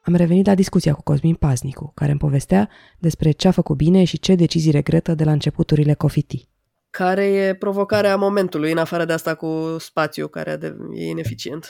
[0.02, 4.04] am revenit la discuția cu Cosmin Paznicu, care îmi povestea despre ce a făcut bine
[4.04, 6.48] și ce decizii regretă de la începuturile Cofiti.
[6.90, 10.60] Care e provocarea momentului, în afară de asta cu spațiu, care
[10.94, 11.70] e ineficient?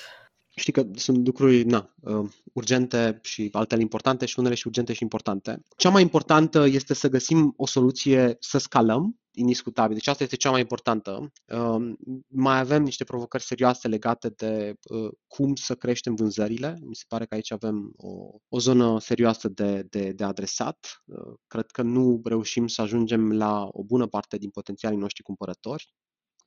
[0.59, 5.03] Știi că sunt lucruri na, uh, urgente și altele importante și unele și urgente și
[5.03, 5.63] importante.
[5.75, 9.93] Cea mai importantă este să găsim o soluție să scalăm indiscutabil.
[9.93, 11.31] Deci asta este cea mai importantă.
[11.47, 11.93] Uh,
[12.27, 16.77] mai avem niște provocări serioase legate de uh, cum să creștem vânzările.
[16.81, 18.09] Mi se pare că aici avem o,
[18.47, 21.03] o zonă serioasă de, de, de adresat.
[21.05, 25.93] Uh, cred că nu reușim să ajungem la o bună parte din potențialii noștri cumpărători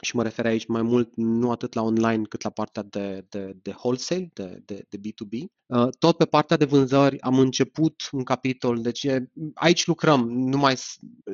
[0.01, 3.57] și mă refer aici mai mult nu atât la online cât la partea de, de,
[3.63, 5.45] de wholesale, de, de, de B2B.
[5.67, 9.07] Uh, tot pe partea de vânzări am început un capitol, deci
[9.55, 10.75] aici lucrăm, nu mai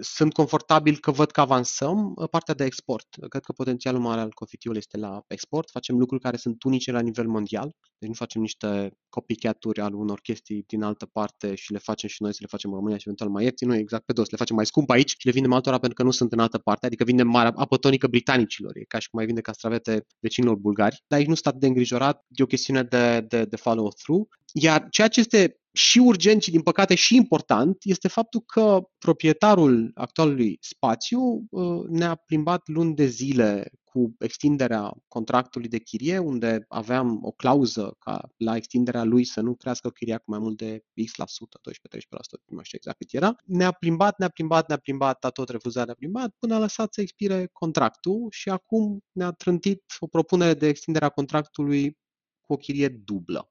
[0.01, 3.07] sunt confortabil că văd că avansăm uh, partea de export.
[3.29, 7.01] Cred că potențialul mare al Cofitiul este la export, facem lucruri care sunt unice la
[7.01, 11.79] nivel mondial, deci nu facem niște copycat-uri al unor chestii din altă parte și le
[11.79, 14.13] facem și noi să le facem în România și eventual mai ieftin, nu exact pe
[14.13, 16.39] dos, le facem mai scump aici și le vindem altora pentru că nu sunt în
[16.39, 18.07] altă parte, adică vindem mare apă tonică
[18.57, 21.67] britanicilor, e ca și cum mai vinde castravete vecinilor bulgari, dar aici nu stat de
[21.67, 24.29] îngrijorat, e o chestiune de, de, de follow-through.
[24.53, 29.91] Iar ceea ce este și urgent și, din păcate, și important este faptul că proprietarul
[29.95, 37.19] actualului spațiu uh, ne-a plimbat luni de zile cu extinderea contractului de chirie, unde aveam
[37.25, 41.17] o clauză ca la extinderea lui să nu crească chiria cu mai mult de X
[41.17, 41.73] la sută, 12-13%,
[42.47, 43.37] nu știu exact cât era.
[43.45, 47.01] Ne-a plimbat, ne-a plimbat, ne-a plimbat, a tot refuzat, ne-a plimbat, până a lăsat să
[47.01, 51.99] expire contractul și acum ne-a trântit o propunere de extindere a contractului
[52.41, 53.51] cu o chirie dublă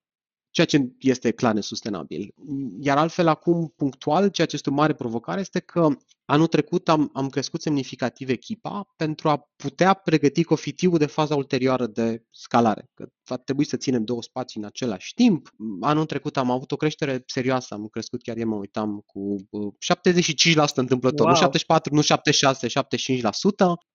[0.55, 2.33] ceea ce este clar nesustenabil.
[2.79, 5.87] Iar altfel, acum, punctual, ceea ce este o mare provocare este că
[6.25, 11.87] Anul trecut am, am crescut semnificativ echipa pentru a putea pregăti cofitiul de faza ulterioară
[11.87, 12.89] de scalare.
[12.93, 15.49] Că va trebui să ținem două spații în același timp.
[15.81, 19.35] Anul trecut am avut o creștere serioasă, am crescut chiar eu mă uitam cu
[20.63, 21.29] 75% întâmplător, wow.
[21.29, 22.71] nu 74, nu 76, 75%.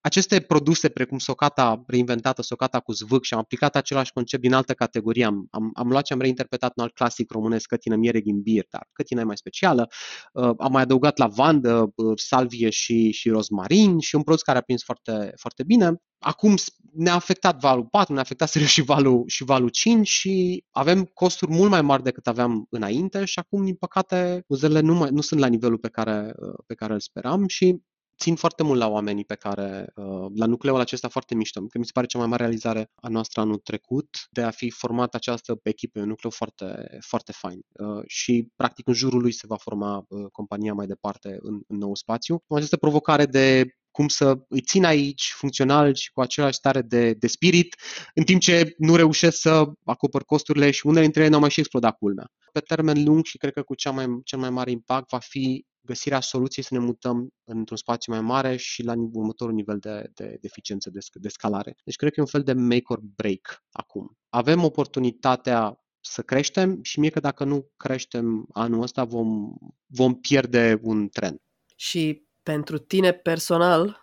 [0.01, 4.73] Aceste produse precum socata reinventată, socata cu zvâc și am aplicat același concept din altă
[4.73, 5.25] categorie.
[5.25, 8.89] Am, am, am luat și am reinterpretat un alt clasic românesc, cătină miere ghimbir, dar
[8.91, 9.89] cătina e mai specială.
[10.33, 14.61] Uh, am mai adăugat lavandă, uh, salvie și, și rozmarin și un produs care a
[14.61, 16.55] prins foarte, foarte bine acum
[16.93, 21.51] ne-a afectat valul 4, ne-a afectat serios și valul, și valul 5 și avem costuri
[21.51, 25.39] mult mai mari decât aveam înainte și acum, din păcate, uzele nu, mai, nu sunt
[25.39, 26.33] la nivelul pe care,
[26.67, 27.81] pe care îl speram și
[28.21, 31.85] țin foarte mult la oamenii pe care, uh, la nucleul acesta foarte mișto, că mi
[31.85, 35.59] se pare cea mai mare realizare a noastră anul trecut de a fi format această
[35.63, 37.59] echipă, un nucleu foarte, foarte fain.
[37.71, 41.77] Uh, și, practic, în jurul lui se va forma uh, compania mai departe în, în
[41.77, 42.43] nou spațiu.
[42.47, 47.27] Această provocare de cum să îi țin aici funcțional și cu același stare de, de
[47.27, 47.75] spirit,
[48.13, 51.49] în timp ce nu reușesc să acopăr costurile și unele dintre ele nu au mai
[51.49, 52.31] și explodat culmea.
[52.51, 55.65] Pe termen lung și cred că cu cea mai, cel mai mare impact va fi
[55.81, 60.23] găsirea soluției să ne mutăm într-un spațiu mai mare și la următorul nivel de, de,
[60.23, 61.75] de eficiență, de, de scalare.
[61.83, 64.17] Deci cred că e un fel de make or break acum.
[64.29, 69.53] Avem oportunitatea să creștem și mie că dacă nu creștem anul ăsta vom,
[69.85, 71.35] vom pierde un tren.
[71.75, 74.01] Și pentru tine personal,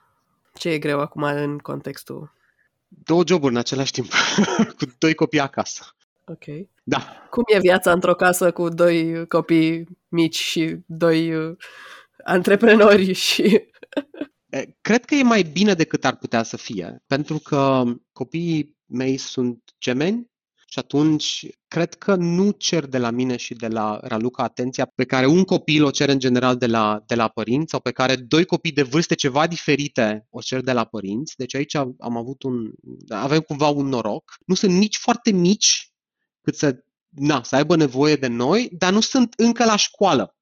[0.54, 2.32] ce e greu acum în contextul?
[2.88, 4.10] Două joburi în același timp,
[4.78, 5.96] cu doi copii acasă.
[6.24, 6.44] Ok.
[6.82, 7.26] Da.
[7.30, 11.56] Cum e viața într-o casă cu doi copii mici și doi uh,
[12.24, 13.42] antreprenori și...
[14.80, 19.74] Cred că e mai bine decât ar putea să fie, pentru că copiii mei sunt
[19.80, 20.30] gemeni
[20.70, 25.04] și atunci cred că nu cer de la mine și de la Raluca atenția pe
[25.04, 28.16] care un copil o cere în general de la, de la părinți sau pe care
[28.16, 31.36] doi copii de vârste ceva diferite o cer de la părinți.
[31.36, 32.70] Deci aici am avut un,
[33.08, 34.36] avem cumva un noroc.
[34.46, 35.92] Nu sunt nici foarte mici
[36.42, 40.36] cât să, na, să aibă nevoie de noi, dar nu sunt încă la școală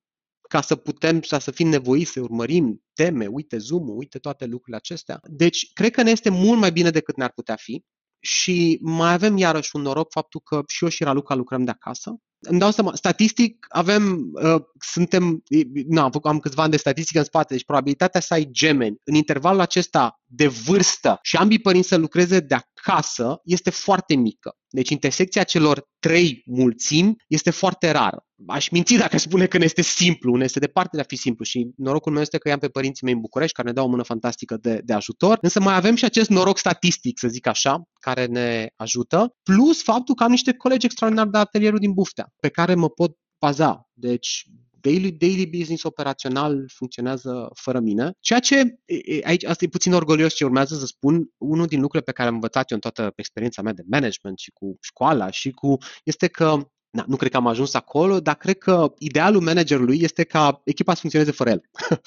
[0.49, 4.77] ca să putem să, să fim nevoiți să urmărim teme, uite zoom uite toate lucrurile
[4.77, 5.21] acestea.
[5.23, 7.85] Deci, cred că ne este mult mai bine decât ne-ar putea fi
[8.27, 12.21] și mai avem iarăși un noroc faptul că și eu și Raluca lucrăm de acasă.
[12.39, 15.43] Îmi dau seama, statistic avem, uh, suntem,
[15.87, 19.15] nu, am, am câțiva ani de statistică în spate, deci probabilitatea să ai gemeni în
[19.15, 24.57] intervalul acesta de vârstă și ambii părinți să lucreze de acasă este foarte mică.
[24.69, 28.26] Deci intersecția celor trei mulțimi este foarte rară.
[28.47, 31.45] Aș minți dacă spune că ne este simplu, ne este departe de a fi simplu
[31.45, 33.89] și norocul meu este că i-am pe părinții mei în București care ne dau o
[33.89, 37.83] mână fantastică de, de ajutor, însă mai avem și acest noroc statistic, să zic așa,
[38.01, 42.49] care ne ajută, plus faptul că am niște colegi extraordinari de atelierul din Buftea, pe
[42.49, 43.89] care mă pot baza.
[43.93, 44.47] Deci
[44.81, 48.11] daily, daily business operațional funcționează fără mine.
[48.21, 48.79] Ceea ce,
[49.25, 52.35] aici, asta e puțin orgolios ce urmează să spun, unul din lucrurile pe care am
[52.35, 56.59] învățat eu în toată experiența mea de management și cu școala și cu, este că
[56.97, 60.93] na, nu cred că am ajuns acolo, dar cred că idealul managerului este ca echipa
[60.93, 61.61] să funcționeze fără el.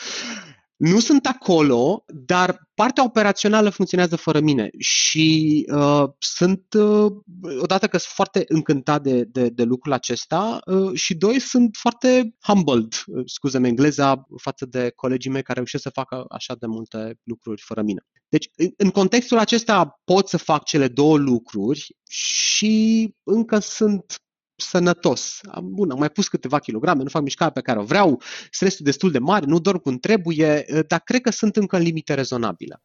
[0.79, 7.11] nu sunt acolo, dar partea operațională funcționează fără mine și uh, sunt, uh,
[7.59, 12.35] odată că sunt foarte încântat de, de, de lucrul acesta uh, și doi, sunt foarte
[12.41, 17.19] humbled, uh, scuze-mi engleza, față de colegii mei care reușesc să facă așa de multe
[17.23, 18.01] lucruri fără mine.
[18.29, 24.21] Deci, în, în contextul acesta pot să fac cele două lucruri și încă sunt
[24.61, 25.39] sănătos.
[25.51, 28.85] Am, bun, am mai pus câteva kilograme, nu fac mișcarea pe care o vreau, stresul
[28.85, 32.81] destul de mare, nu dorm cum trebuie, dar cred că sunt încă în limite rezonabile.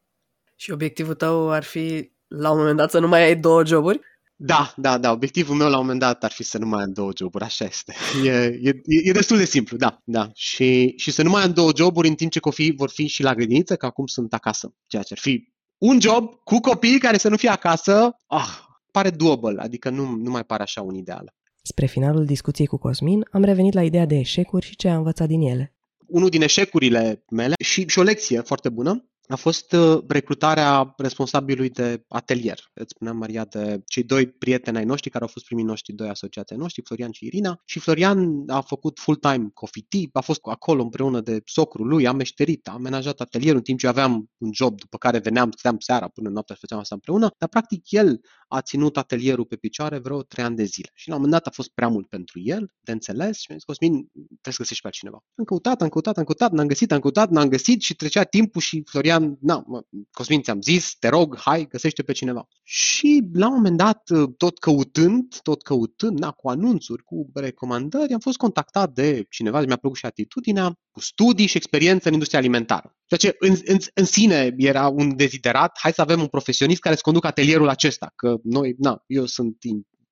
[0.57, 4.01] Și obiectivul tău ar fi la un moment dat să nu mai ai două joburi?
[4.37, 5.11] Da, da, da.
[5.11, 7.65] Obiectivul meu la un moment dat ar fi să nu mai am două joburi, așa
[7.65, 7.95] este.
[8.25, 8.31] E,
[8.63, 10.31] e, e destul de simplu, da, da.
[10.35, 13.23] Și, și să nu mai am două joburi în timp ce copiii vor fi și
[13.23, 14.75] la grădiniță, că acum sunt acasă.
[14.87, 18.59] Ceea ce ar fi un job cu copii care să nu fie acasă, ah,
[18.91, 21.35] pare doable, adică nu, nu mai pare așa un ideal.
[21.67, 25.29] Spre finalul discuției cu Cosmin, am revenit la ideea de eșecuri și ce am învățat
[25.29, 25.75] din ele.
[26.07, 31.71] Unul din eșecurile mele și, și o lecție foarte bună a fost uh, recrutarea responsabilului
[31.71, 32.59] de atelier.
[32.75, 36.09] Îți spuneam, Maria, de cei doi prieteni ai noștri care au fost primii noștri doi
[36.09, 37.61] asociații noștri, Florian și Irina.
[37.65, 42.13] Și Florian a făcut full-time coffee tea, a fost acolo împreună de socrul lui, a
[42.13, 46.09] meșterit, a amenajat atelierul în timp ce aveam un job după care veneam, stăteam seara
[46.09, 48.21] până noaptea și făceam asta împreună, dar practic el
[48.55, 50.91] a ținut atelierul pe picioare vreo trei ani de zile.
[50.95, 53.57] Și la un moment dat a fost prea mult pentru el, de înțeles, și mi-a
[53.57, 55.25] zis, Cosmin, trebuie să găsești pe altcineva.
[55.35, 58.61] Am căutat, am căutat, am căutat, n-am găsit, am căutat, n-am găsit și trecea timpul
[58.61, 59.65] și Florian, na,
[60.11, 62.49] Cosmin, ți-am zis, te rog, hai, găsește pe cineva.
[62.63, 64.03] Și la un moment dat,
[64.37, 69.77] tot căutând, tot căutând, na, cu anunțuri, cu recomandări, am fost contactat de cineva, mi-a
[69.77, 72.97] plăcut și atitudinea, cu studii și experiență în industria alimentară.
[73.07, 76.95] Ceea ce în, în, în sine era un deziderat, hai să avem un profesionist care
[76.95, 79.57] să conducă atelierul acesta, că noi, na, eu sunt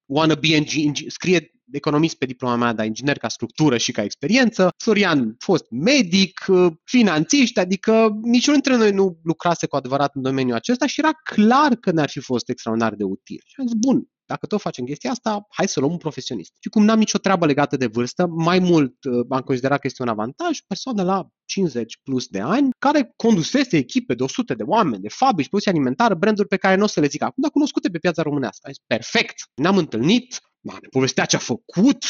[0.07, 4.71] wannabe engine, scrie economist pe diploma mea, dar inginer ca structură și ca experiență.
[4.77, 6.45] Florian fost medic,
[6.85, 11.75] finanțiști, adică niciunul dintre noi nu lucrase cu adevărat în domeniul acesta și era clar
[11.75, 13.41] că ne-ar fi fost extraordinar de util.
[13.47, 16.53] Și am zis, bun, dacă tot facem chestia asta, hai să luăm un profesionist.
[16.61, 20.03] Și cum n-am nicio treabă legată de vârstă, mai mult uh, am considerat că este
[20.03, 25.03] un avantaj, persoană la 50 plus de ani, care condusese echipe de 100 de oameni,
[25.03, 27.89] de fabrici, producție alimentară, branduri pe care nu o să le zic acum, dar cunoscute
[27.89, 28.69] pe piața românească.
[28.73, 29.35] Zis, perfect!
[29.55, 32.05] Ne-am întâlnit, ne povestea ce a făcut,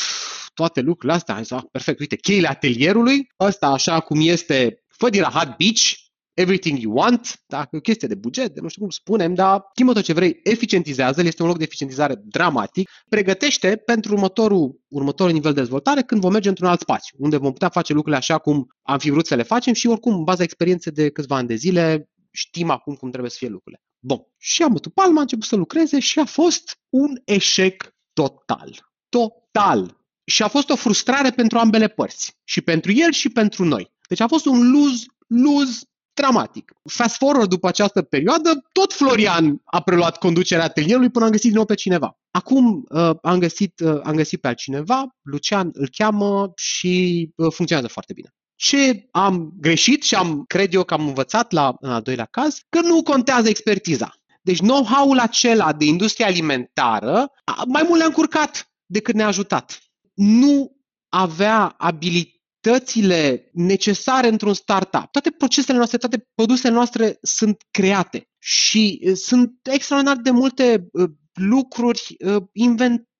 [0.54, 1.34] toate lucrurile astea.
[1.34, 6.01] Am zis, ah, perfect, uite, cheile atelierului, ăsta așa cum este, fă din Rahat Beach,
[6.34, 9.62] everything you want, dacă e o chestie de buget, de nu știu cum spunem, dar
[9.72, 15.32] schimbă tot ce vrei, eficientizează, este un loc de eficientizare dramatic, pregătește pentru următorul, următorul
[15.32, 18.38] nivel de dezvoltare când vom merge într-un alt spațiu, unde vom putea face lucrurile așa
[18.38, 21.48] cum am fi vrut să le facem și oricum, în baza experienței de câțiva ani
[21.48, 23.82] de zile, știm acum cum trebuie să fie lucrurile.
[23.98, 24.18] Bun.
[24.38, 28.92] Și am bătut palma, a început să lucreze și a fost un eșec total.
[29.08, 30.00] Total.
[30.24, 32.38] Și a fost o frustrare pentru ambele părți.
[32.44, 33.92] Și pentru el și pentru noi.
[34.08, 35.80] Deci a fost un lose, lose
[36.14, 36.72] dramatic.
[36.90, 41.56] Fast forward după această perioadă, tot Florian a preluat conducerea atelierului până am găsit din
[41.56, 42.18] nou pe cineva.
[42.30, 47.92] Acum uh, am, găsit, uh, am găsit pe altcineva, Lucian îl cheamă și uh, funcționează
[47.92, 48.28] foarte bine.
[48.56, 52.58] Ce am greșit și am, cred eu că am învățat la în al doilea caz,
[52.68, 54.14] că nu contează expertiza.
[54.42, 57.26] Deci know-how-ul acela de industrie alimentară
[57.66, 59.78] mai mult le-a încurcat decât ne-a ajutat.
[60.14, 60.76] Nu
[61.08, 65.10] avea abilitate abilitățile necesare într-un startup.
[65.10, 71.10] Toate procesele noastre, toate produsele noastre sunt create și uh, sunt extraordinar de multe uh,
[71.32, 73.11] lucruri uh, inventate adaptate,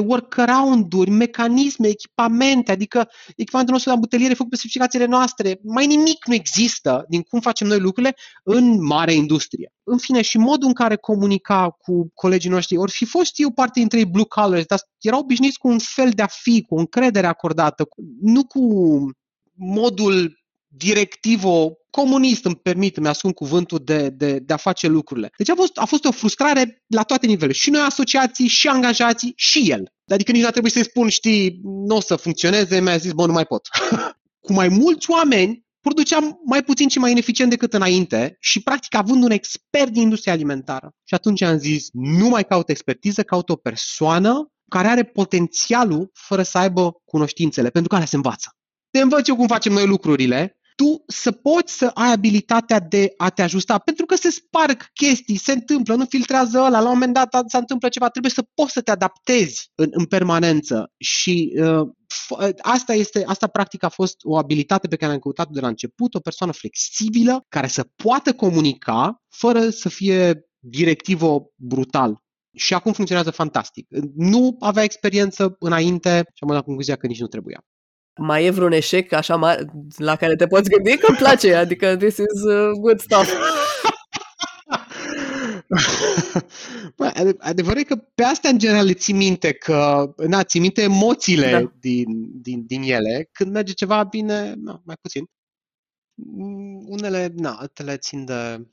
[0.00, 5.60] workaround-uri, mecanisme, echipamente, adică echipamentul nostru de ambuteliere făcut pe specificațiile noastre.
[5.62, 9.72] Mai nimic nu există din cum facem noi lucrurile în mare industrie.
[9.84, 13.78] În fine, și modul în care comunica cu colegii noștri, ori fi fost eu parte
[13.78, 16.78] dintre ei blue collars, dar erau obișnuiți cu un fel de a fi, cu o
[16.78, 17.88] încredere acordată,
[18.20, 18.60] nu cu
[19.54, 20.44] modul
[20.76, 25.30] directivo comunist, îmi permit, mi asum cuvântul de, de, de a face lucrurile.
[25.36, 27.58] Deci a fost, a fost o frustrare la toate nivelurile.
[27.58, 29.92] Și noi asociații, și angajații, și el.
[30.12, 33.26] Adică nici nu a trebuit să-i spun, știi, nu o să funcționeze, mi-a zis, bă,
[33.26, 33.68] nu mai pot.
[34.46, 39.24] Cu mai mulți oameni, produceam mai puțin și mai ineficient decât înainte și, practic, având
[39.24, 40.94] un expert din industria alimentară.
[41.04, 46.42] Și atunci am zis, nu mai caut expertiză, caut o persoană care are potențialul fără
[46.42, 48.56] să aibă cunoștințele, pentru că alea se învață.
[48.90, 53.30] Te învăț eu cum facem noi lucrurile tu să poți să ai abilitatea de a
[53.30, 57.14] te ajusta, pentru că se sparg chestii, se întâmplă, nu filtrează ăla, la un moment
[57.14, 61.88] dat se întâmplă ceva, trebuie să poți să te adaptezi în, în permanență și uh,
[62.58, 66.14] asta este, asta practic a fost o abilitate pe care am căutat de la început,
[66.14, 72.24] o persoană flexibilă care să poată comunica fără să fie directivo brutal.
[72.56, 73.86] Și acum funcționează fantastic.
[74.14, 77.64] Nu avea experiență înainte și am la concluzia că nici nu trebuia
[78.16, 79.64] mai e vreun eșec așa mare,
[79.96, 83.32] la care te poți gândi că îmi place, adică this is uh, good stuff.
[86.96, 90.82] Bă, adevărul e că pe asta în general le ții minte, că na, ții minte
[90.82, 91.72] emoțiile da.
[91.80, 93.28] din, din, din ele.
[93.32, 95.28] Când merge ceva bine, na, mai puțin.
[96.14, 98.66] Mm, unele, na, altele țin de...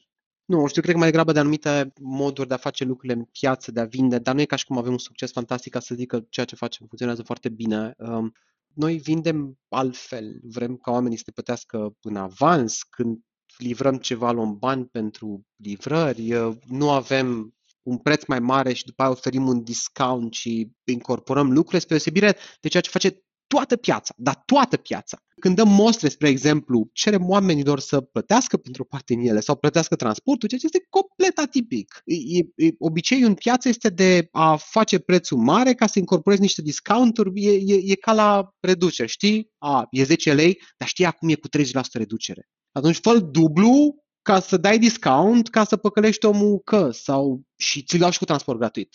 [0.46, 3.72] Nu, știu, cred că mai degrabă de anumite moduri de a face lucrurile în piață,
[3.72, 5.96] de a vinde, dar nu e ca și cum avem un succes fantastic ca să
[5.96, 7.94] zic că ceea ce facem funcționează foarte bine.
[7.98, 8.34] Um,
[8.74, 13.18] noi vindem altfel, vrem ca oamenii să te plătească în avans, când
[13.58, 16.34] livrăm ceva, luăm bani pentru livrări,
[16.68, 17.54] nu avem
[17.84, 22.36] un preț mai mare și după aia oferim un discount și incorporăm lucrurile spre deosebire
[22.62, 25.18] de ceea ce face toată piața, dar toată piața.
[25.40, 29.56] Când dăm mostre, spre exemplu, cerem oamenilor să plătească pentru o parte din ele sau
[29.56, 32.02] plătească transportul, ceea ce este complet atipic.
[32.06, 36.62] E, e, obiceiul în piață este de a face prețul mare ca să incorporezi niște
[36.62, 39.52] discounturi, e, e, e ca la reducere, știi?
[39.58, 42.50] A, e 10 lei, dar știi acum e cu 30% reducere.
[42.72, 48.00] Atunci fă dublu ca să dai discount, ca să păcălești omul că sau și ți-l
[48.00, 48.90] dau și cu transport gratuit.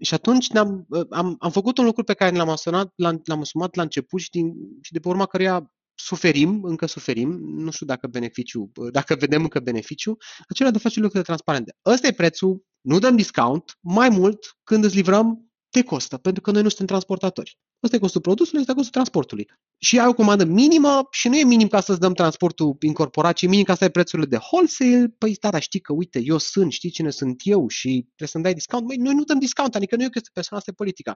[0.00, 3.74] Și atunci ne-am, am, am făcut un lucru pe care l-am asumat, l-am, l-am asumat
[3.74, 8.06] la început și, din, și de pe urma căruia suferim, încă suferim, nu știu dacă
[8.06, 10.16] beneficiu, dacă vedem încă beneficiu,
[10.48, 11.76] acela de a face lucrurile transparente.
[11.84, 16.50] Ăsta e prețul, nu dăm discount, mai mult când îți livrăm te costă, pentru că
[16.50, 17.58] noi nu suntem transportatori.
[17.82, 19.50] Ăsta e costul produsului, ăsta e costul transportului.
[19.78, 23.42] Și ai o comandă minimă și nu e minim ca să-ți dăm transportul incorporat, ci
[23.42, 25.14] e minim ca să ai prețurile de wholesale.
[25.18, 28.44] Păi da, dar știi că, uite, eu sunt, știi cine sunt eu și trebuie să-mi
[28.44, 28.86] dai discount.
[28.86, 31.14] Măi, noi nu dăm discount, adică nu e o chestie personală, asta e politica.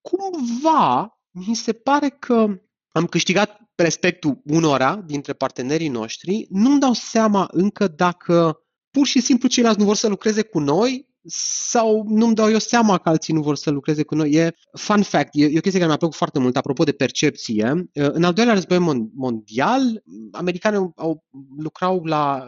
[0.00, 2.60] Cumva, mi se pare că
[2.92, 9.48] am câștigat respectul unora dintre partenerii noștri, nu-mi dau seama încă dacă pur și simplu
[9.48, 13.42] ceilalți nu vor să lucreze cu noi sau nu-mi dau eu seama că alții nu
[13.42, 14.30] vor să lucreze cu noi.
[14.32, 17.88] E fun fact, e, e o chestie care mi-a plăcut foarte mult, apropo de percepție.
[17.92, 18.78] În al doilea război
[19.14, 20.02] mondial,
[20.32, 21.24] americanii au,
[21.56, 22.46] lucrau la,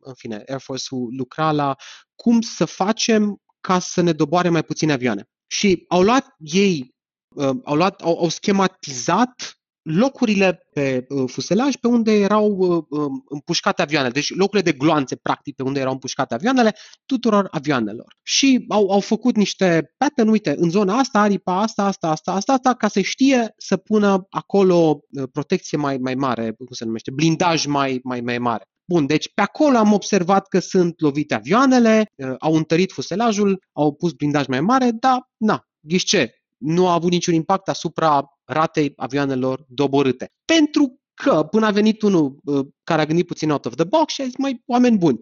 [0.00, 1.76] în fine, Air Force-ul lucra la
[2.14, 5.28] cum să facem ca să ne doboare mai puține avioane.
[5.46, 6.94] Și au luat ei,
[7.28, 9.55] uh, au, luat, au, au schematizat
[9.86, 15.16] locurile pe uh, fuselaj pe unde erau uh, um, împușcate avioanele, deci locurile de gloanțe,
[15.16, 16.74] practic, pe unde erau împușcate avioanele
[17.04, 18.16] tuturor avioanelor.
[18.22, 22.52] Și au, au făcut niște pattern, uite, în zona asta, aripa asta, asta, asta, asta,
[22.52, 27.10] asta, ca să știe să pună acolo uh, protecție mai, mai mare, cum se numește,
[27.10, 28.64] blindaj mai, mai, mai mare.
[28.88, 32.04] Bun, deci pe acolo am observat că sunt lovite avioanele,
[32.38, 37.10] au întărit fuselajul, au pus blindaj mai mare, dar, na, ghiși ce, nu a avut
[37.10, 40.32] niciun impact asupra ratei avioanelor doborâte.
[40.44, 44.12] Pentru că până a venit unul uh, care a gândit puțin out of the box
[44.12, 45.18] și a zis, mai oameni buni,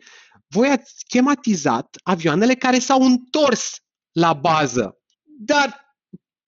[0.46, 3.78] voi ați schematizat avioanele care s-au întors
[4.12, 4.98] la bază.
[5.22, 5.96] Dar,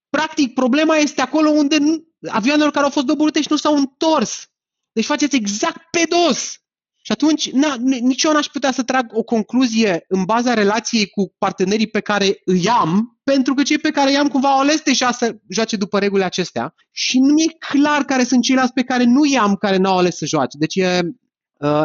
[0.09, 4.47] practic, problema este acolo unde nu, avioanelor care au fost doborâte și nu s-au întors.
[4.93, 6.61] Deci faceți exact pe dos.
[7.07, 11.35] Și atunci, na, nici eu n-aș putea să trag o concluzie în baza relației cu
[11.39, 15.13] partenerii pe care îi am, pentru că cei pe care i-am cumva au ales deja
[15.13, 19.25] să joace după regulile acestea și nu mi-e clar care sunt ceilalți pe care nu
[19.25, 20.59] i-am care n-au ales să joace.
[20.59, 21.26] Deci e, Uh,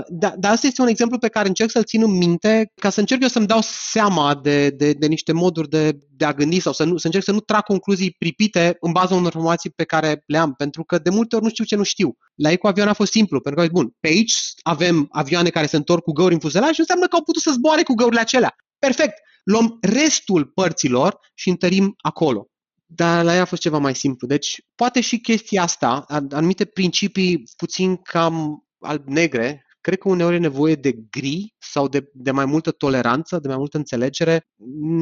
[0.07, 2.99] dar da, asta este un exemplu pe care încerc să-l țin în minte ca să
[2.99, 6.73] încerc eu să-mi dau seama de, de, de niște moduri de, de a gândi sau
[6.73, 10.23] să, nu, să încerc să nu trag concluzii pripite în baza unor informații pe care
[10.25, 12.17] le am, pentru că de multe ori nu știu ce nu știu.
[12.35, 15.65] La ei cu avion a fost simplu, pentru că, bun, pe aici avem avioane care
[15.65, 18.21] se întorc cu găuri în fuzelaj și înseamnă că au putut să zboare cu găurile
[18.21, 18.55] acelea.
[18.79, 19.13] Perfect!
[19.43, 22.45] Luăm restul părților și întărim acolo
[22.93, 24.27] dar la ea a fost ceva mai simplu.
[24.27, 30.75] Deci, poate și chestia asta, anumite principii puțin cam alb-negre, cred că uneori e nevoie
[30.75, 34.47] de gri sau de, de mai multă toleranță, de mai multă înțelegere.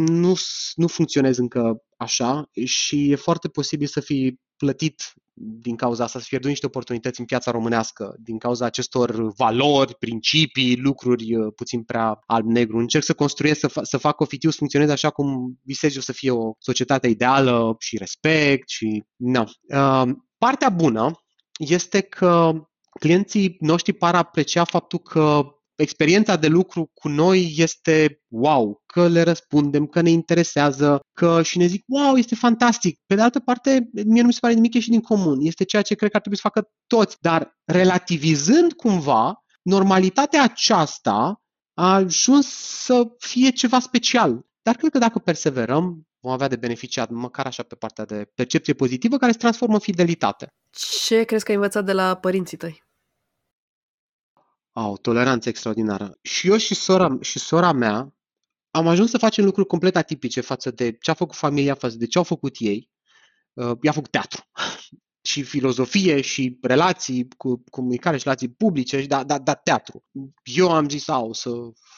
[0.07, 0.33] Nu,
[0.75, 6.25] nu funcționez încă așa și e foarte posibil să fii plătit din cauza asta, să
[6.27, 11.83] fie pierdut niște oportunități în piața românească, din cauza acestor valori, principii, lucruri uh, puțin
[11.83, 12.77] prea alb-negru.
[12.77, 16.11] Încerc să construiesc, să, fa- să fac Ofitius să funcționeze așa cum visez eu să
[16.11, 19.03] fie o societate ideală și respect și...
[19.15, 19.43] No.
[19.73, 21.11] Uh, partea bună
[21.57, 22.51] este că
[22.99, 29.21] clienții noștri par aprecia faptul că experiența de lucru cu noi este wow, că le
[29.21, 32.99] răspundem, că ne interesează, că și ne zic wow, este fantastic.
[33.05, 35.37] Pe de altă parte, mie nu mi se pare nimic ieșit din comun.
[35.41, 41.41] Este ceea ce cred că ar trebui să facă toți, dar relativizând cumva, normalitatea aceasta
[41.73, 42.47] a ajuns
[42.85, 44.47] să fie ceva special.
[44.61, 48.73] Dar cred că dacă perseverăm, vom avea de beneficiat măcar așa pe partea de percepție
[48.73, 50.47] pozitivă care se transformă în fidelitate.
[51.05, 52.87] Ce crezi că ai învățat de la părinții tăi?
[54.79, 56.17] Au, toleranță extraordinară.
[56.21, 58.15] Și eu și sora, și sora mea
[58.71, 62.05] am ajuns să facem lucruri complet atipice față de ce a făcut familia, față de
[62.07, 62.89] ce au făcut ei.
[63.53, 64.41] Uh, i-a făcut teatru
[65.29, 70.03] și filozofie și relații cu comunicare și relații publice, dar da, da, teatru.
[70.43, 71.49] Eu am zis, au, să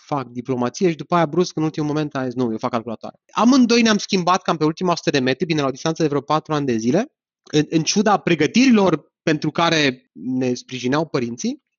[0.05, 3.15] fac diplomație și după aia brusc în ultimul moment am zis, nu, eu fac calculatoare.
[3.32, 6.21] Amândoi ne-am schimbat cam pe ultima 100 de metri, bine, la o distanță de vreo
[6.21, 7.05] 4 ani de zile,
[7.51, 11.69] în, în ciuda pregătirilor pentru care ne sprijineau părinții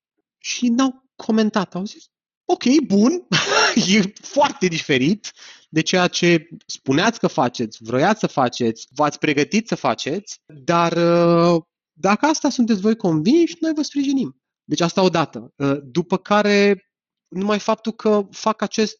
[0.43, 1.75] și n-au comentat.
[1.75, 2.03] Au zis,
[2.45, 3.27] ok, bun,
[3.95, 5.33] e foarte diferit
[5.69, 11.61] de ceea ce spuneați că faceți, vroiați să faceți, v-ați pregătit să faceți, dar uh,
[11.93, 14.41] dacă asta sunteți voi convinși, noi vă sprijinim.
[14.63, 15.53] Deci asta odată.
[15.55, 16.89] Uh, după care,
[17.27, 18.99] numai faptul că fac acest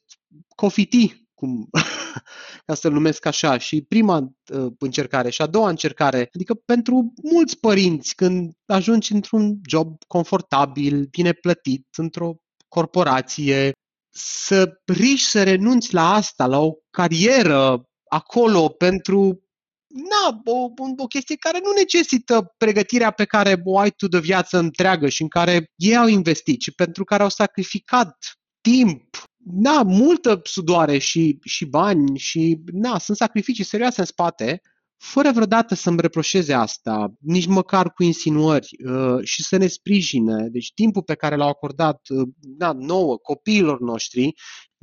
[0.56, 1.70] coffee tea, cum,
[2.66, 7.60] ca să-l numesc așa, și prima uh, încercare și a doua încercare, adică pentru mulți
[7.60, 12.36] părinți, când ajungi într-un job confortabil, bine plătit, într-o
[12.68, 13.72] corporație,
[14.16, 19.44] să riști să renunți la asta, la o carieră acolo pentru
[19.88, 24.58] na, o, o chestie care nu necesită pregătirea pe care o ai tu de viață
[24.58, 28.18] întreagă și în care ei au investit și pentru care au sacrificat
[28.62, 34.62] timp, na, multă sudoare și, și bani și na, sunt sacrificii serioase în spate
[35.04, 40.48] fără vreodată să-mi reproșeze asta, nici măcar cu insinuări uh, și să ne sprijine.
[40.52, 44.34] Deci timpul pe care l-au acordat uh, da, nouă, copiilor noștri,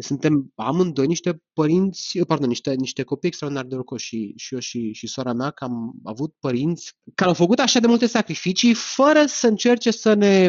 [0.01, 4.61] suntem amândoi niște părinți, uh, pardon, niște, niște copii extraordinar de norocoși și, și eu
[4.61, 8.74] și, și sora mea, că am avut părinți care au făcut așa de multe sacrificii
[8.74, 10.48] fără să încerce să ne,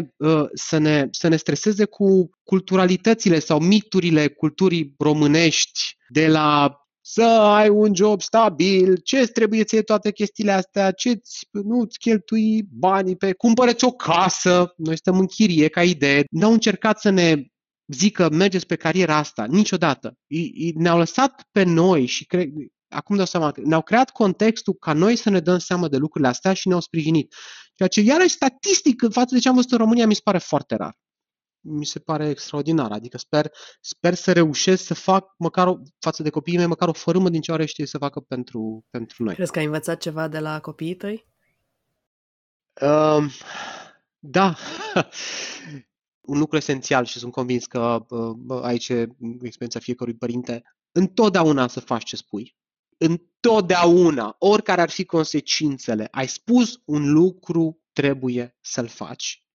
[0.53, 7.69] să ne, să ne streseze cu culturalitățile sau miturile culturii românești de la să ai
[7.69, 11.19] un job stabil, ce trebuie ție toate chestiile astea, ce
[11.51, 16.99] nu-ți cheltui banii pe, cumpărăți o casă, noi stăm în chirie ca idee, n-au încercat
[16.99, 17.35] să ne
[17.93, 20.17] zică mergeți pe cariera asta, niciodată.
[20.73, 22.51] Ne-au lăsat pe noi și cre-
[22.89, 26.53] acum dau seama, ne-au creat contextul ca noi să ne dăm seama de lucrurile astea
[26.53, 27.35] și ne-au sprijinit.
[27.73, 30.37] Ceea ce iarăși statistic în față de ce am văzut în România mi se pare
[30.37, 30.97] foarte rar.
[31.63, 32.91] mi se pare extraordinar.
[32.91, 36.93] Adică sper, sper să reușesc să fac măcar o, față de copiii mei, măcar o
[36.93, 39.33] fărâmă din ce reușit să facă pentru, pentru noi.
[39.33, 41.25] Crezi că ai învățat ceva de la copiii tăi?
[42.81, 43.25] Uh,
[44.19, 44.55] da.
[46.21, 51.79] Un lucru esențial și sunt convins că uh, aici e experiența fiecărui părinte, întotdeauna să
[51.79, 52.55] faci ce spui.
[52.97, 59.45] Întotdeauna, oricare ar fi consecințele, ai spus un lucru, trebuie să-l faci.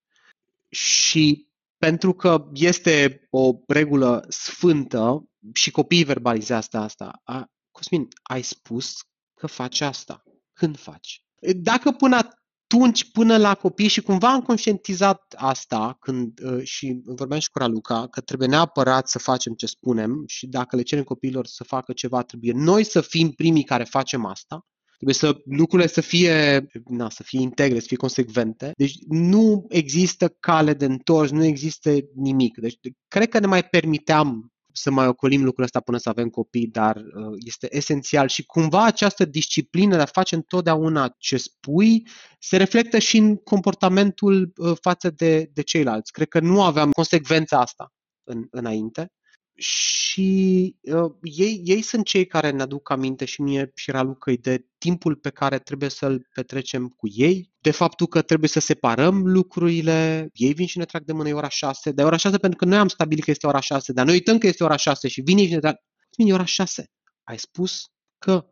[0.68, 1.48] Și
[1.78, 8.96] pentru că este o regulă sfântă și copiii verbalizează asta, a, Cosmin, ai spus
[9.34, 10.22] că faci asta.
[10.52, 11.24] Când faci?
[11.56, 17.40] Dacă până atunci până la copii și cumva am conștientizat asta când uh, și vorbeam
[17.40, 21.46] și cu Raluca că trebuie neapărat să facem ce spunem și dacă le cerem copiilor
[21.46, 24.66] să facă ceva, trebuie noi să fim primii care facem asta.
[24.94, 28.70] Trebuie să lucrurile să fie, na, să fie integre, să fie consecvente.
[28.76, 32.58] Deci nu există cale de întors, nu există nimic.
[32.58, 36.66] Deci cred că ne mai permiteam să mai ocolim lucrul ăsta până să avem copii,
[36.66, 42.08] dar uh, este esențial și cumva această disciplină de a face întotdeauna ce spui
[42.38, 46.12] se reflectă și în comportamentul uh, față de, de ceilalți.
[46.12, 47.92] Cred că nu aveam consecvența asta
[48.24, 49.10] în, înainte
[49.56, 54.66] și uh, ei, ei sunt cei care ne aduc aminte și mie și Ralucăi de
[54.78, 60.28] timpul pe care trebuie să-l petrecem cu ei, de faptul că trebuie să separăm lucrurile,
[60.32, 62.58] ei vin și ne trag de mână, e ora 6, dar e ora 6 pentru
[62.58, 65.08] că noi am stabilit că este ora 6, dar noi uităm că este ora 6
[65.08, 65.76] și vine și ne trag,
[66.16, 66.90] vine ora 6.
[67.22, 67.84] Ai spus
[68.18, 68.46] că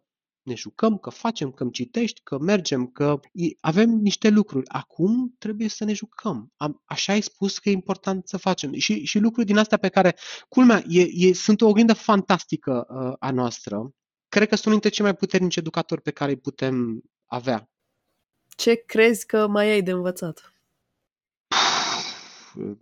[0.44, 3.20] ne jucăm, că facem, că îmi citești, că mergem, că
[3.60, 4.68] avem niște lucruri.
[4.68, 6.52] Acum trebuie să ne jucăm.
[6.56, 8.72] Am, așa ai spus că e important să facem.
[8.72, 10.16] Și, și lucruri din astea pe care,
[10.48, 13.90] culmea, e, e, sunt o oglindă fantastică uh, a noastră.
[14.28, 17.68] Cred că sunt unul dintre cei mai puternici educatori pe care îi putem avea.
[18.56, 20.53] Ce crezi că mai ai de învățat?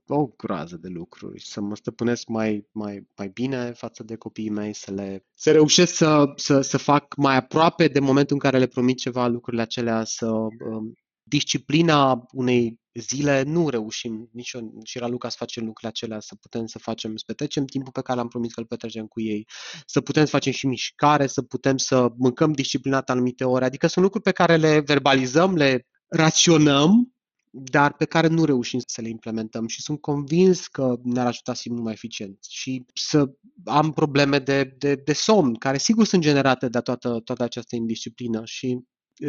[0.06, 4.74] O groază de lucruri, să mă stăpânesc mai, mai, mai bine față de copiii mei,
[4.74, 8.66] să le să reușesc să, să, să fac mai aproape de momentul în care le
[8.66, 10.92] promit ceva lucrurile acelea, să um,
[11.22, 16.66] disciplina unei zile nu reușim, nici eu și Raluca să facem lucrurile acelea, să putem
[16.66, 19.46] să facem, să petrecem timpul pe care l-am promis că îl petrecem cu ei,
[19.86, 24.04] să putem să facem și mișcare, să putem să mâncăm disciplinat anumite ore, adică sunt
[24.04, 27.11] lucruri pe care le verbalizăm, le raționăm,
[27.55, 31.61] dar pe care nu reușim să le implementăm și sunt convins că ne-ar ajuta să
[31.62, 33.30] fim mult mai eficienți și să
[33.64, 38.42] am probleme de, de, de somn, care sigur sunt generate de toată, toată această indisciplină
[38.44, 38.78] și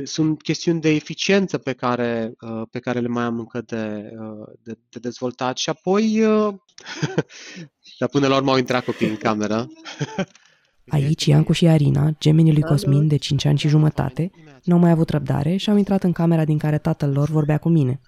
[0.04, 2.34] sunt chestiuni de eficiență pe care,
[2.72, 4.10] pe care le mai am încă de,
[4.64, 6.22] de, de dezvoltat și apoi,
[8.00, 9.68] dar până la urmă au intrat copiii în cameră.
[10.88, 14.32] Aici, Iancu și Arina, gemenii lui Cosmin de 5 ani și jumătate,
[14.64, 17.70] n-au mai avut răbdare și au intrat în camera din care tatăl lor vorbea cu
[17.70, 18.02] mine.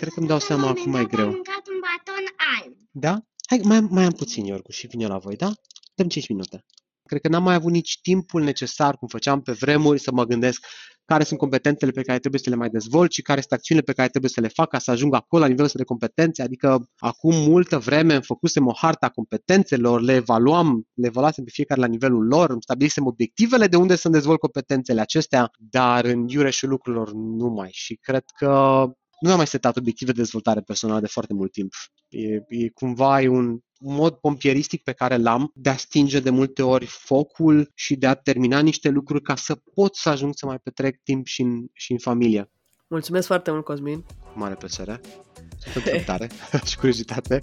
[0.00, 1.26] Cred că îmi dau seama acum mai greu.
[1.26, 2.24] Am mâncat un baton
[2.60, 2.76] alb.
[2.90, 3.18] Da?
[3.46, 5.50] Hai, mai, mai am puțin, Iorgu, și vine la voi, da?
[5.94, 6.64] Dăm 5 minute.
[7.02, 10.66] Cred că n-am mai avut nici timpul necesar, cum făceam pe vremuri, să mă gândesc
[11.04, 13.92] care sunt competențele pe care trebuie să le mai dezvolt și care sunt acțiunile pe
[13.92, 16.42] care trebuie să le fac ca să ajung acolo la nivelul ăsta de competențe.
[16.42, 21.80] Adică acum multă vreme îmi făcusem o harta competențelor, le evaluam, le evaluasem pe fiecare
[21.80, 26.68] la nivelul lor, îmi stabilisem obiectivele de unde să-mi dezvolt competențele acestea, dar în iureșul
[26.68, 27.68] lucrurilor nu mai.
[27.72, 28.84] Și cred că
[29.20, 31.72] nu am mai setat obiective de dezvoltare personală de foarte mult timp.
[32.08, 36.62] E, e cumva e un mod pompieristic pe care l-am de a stinge de multe
[36.62, 40.58] ori focul și de a termina niște lucruri ca să pot să ajung să mai
[40.58, 42.50] petrec timp și în, și în familie.
[42.88, 44.00] Mulțumesc foarte mult, Cosmin.
[44.00, 45.00] Cu mare plăcere.
[45.72, 46.30] Pentru tare
[46.68, 47.40] și curiozitate.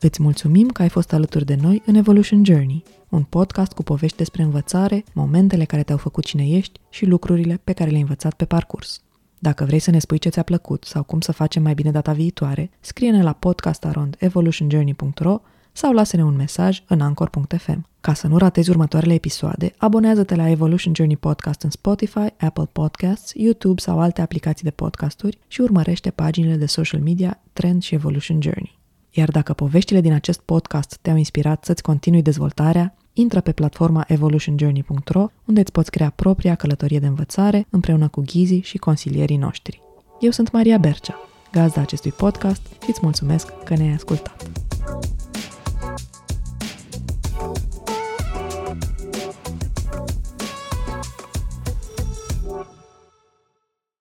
[0.00, 4.16] Îți mulțumim că ai fost alături de noi în Evolution Journey, un podcast cu povești
[4.16, 8.44] despre învățare, momentele care te-au făcut cine ești și lucrurile pe care le-ai învățat pe
[8.44, 9.02] parcurs.
[9.38, 12.12] Dacă vrei să ne spui ce ți-a plăcut sau cum să facem mai bine data
[12.12, 15.40] viitoare, scrie-ne la podcastarondevolutionjourney.ro
[15.72, 17.86] sau lasă-ne un mesaj în anchor.fm.
[18.00, 23.32] Ca să nu ratezi următoarele episoade, abonează-te la Evolution Journey Podcast în Spotify, Apple Podcasts,
[23.34, 28.42] YouTube sau alte aplicații de podcasturi și urmărește paginile de social media Trend și Evolution
[28.42, 28.77] Journey.
[29.10, 35.26] Iar dacă poveștile din acest podcast te-au inspirat să-ți continui dezvoltarea, intră pe platforma evolutionjourney.ro,
[35.44, 39.82] unde îți poți crea propria călătorie de învățare împreună cu ghizii și consilierii noștri.
[40.20, 41.16] Eu sunt Maria Bercea,
[41.52, 44.50] gazda acestui podcast și îți mulțumesc că ne-ai ascultat.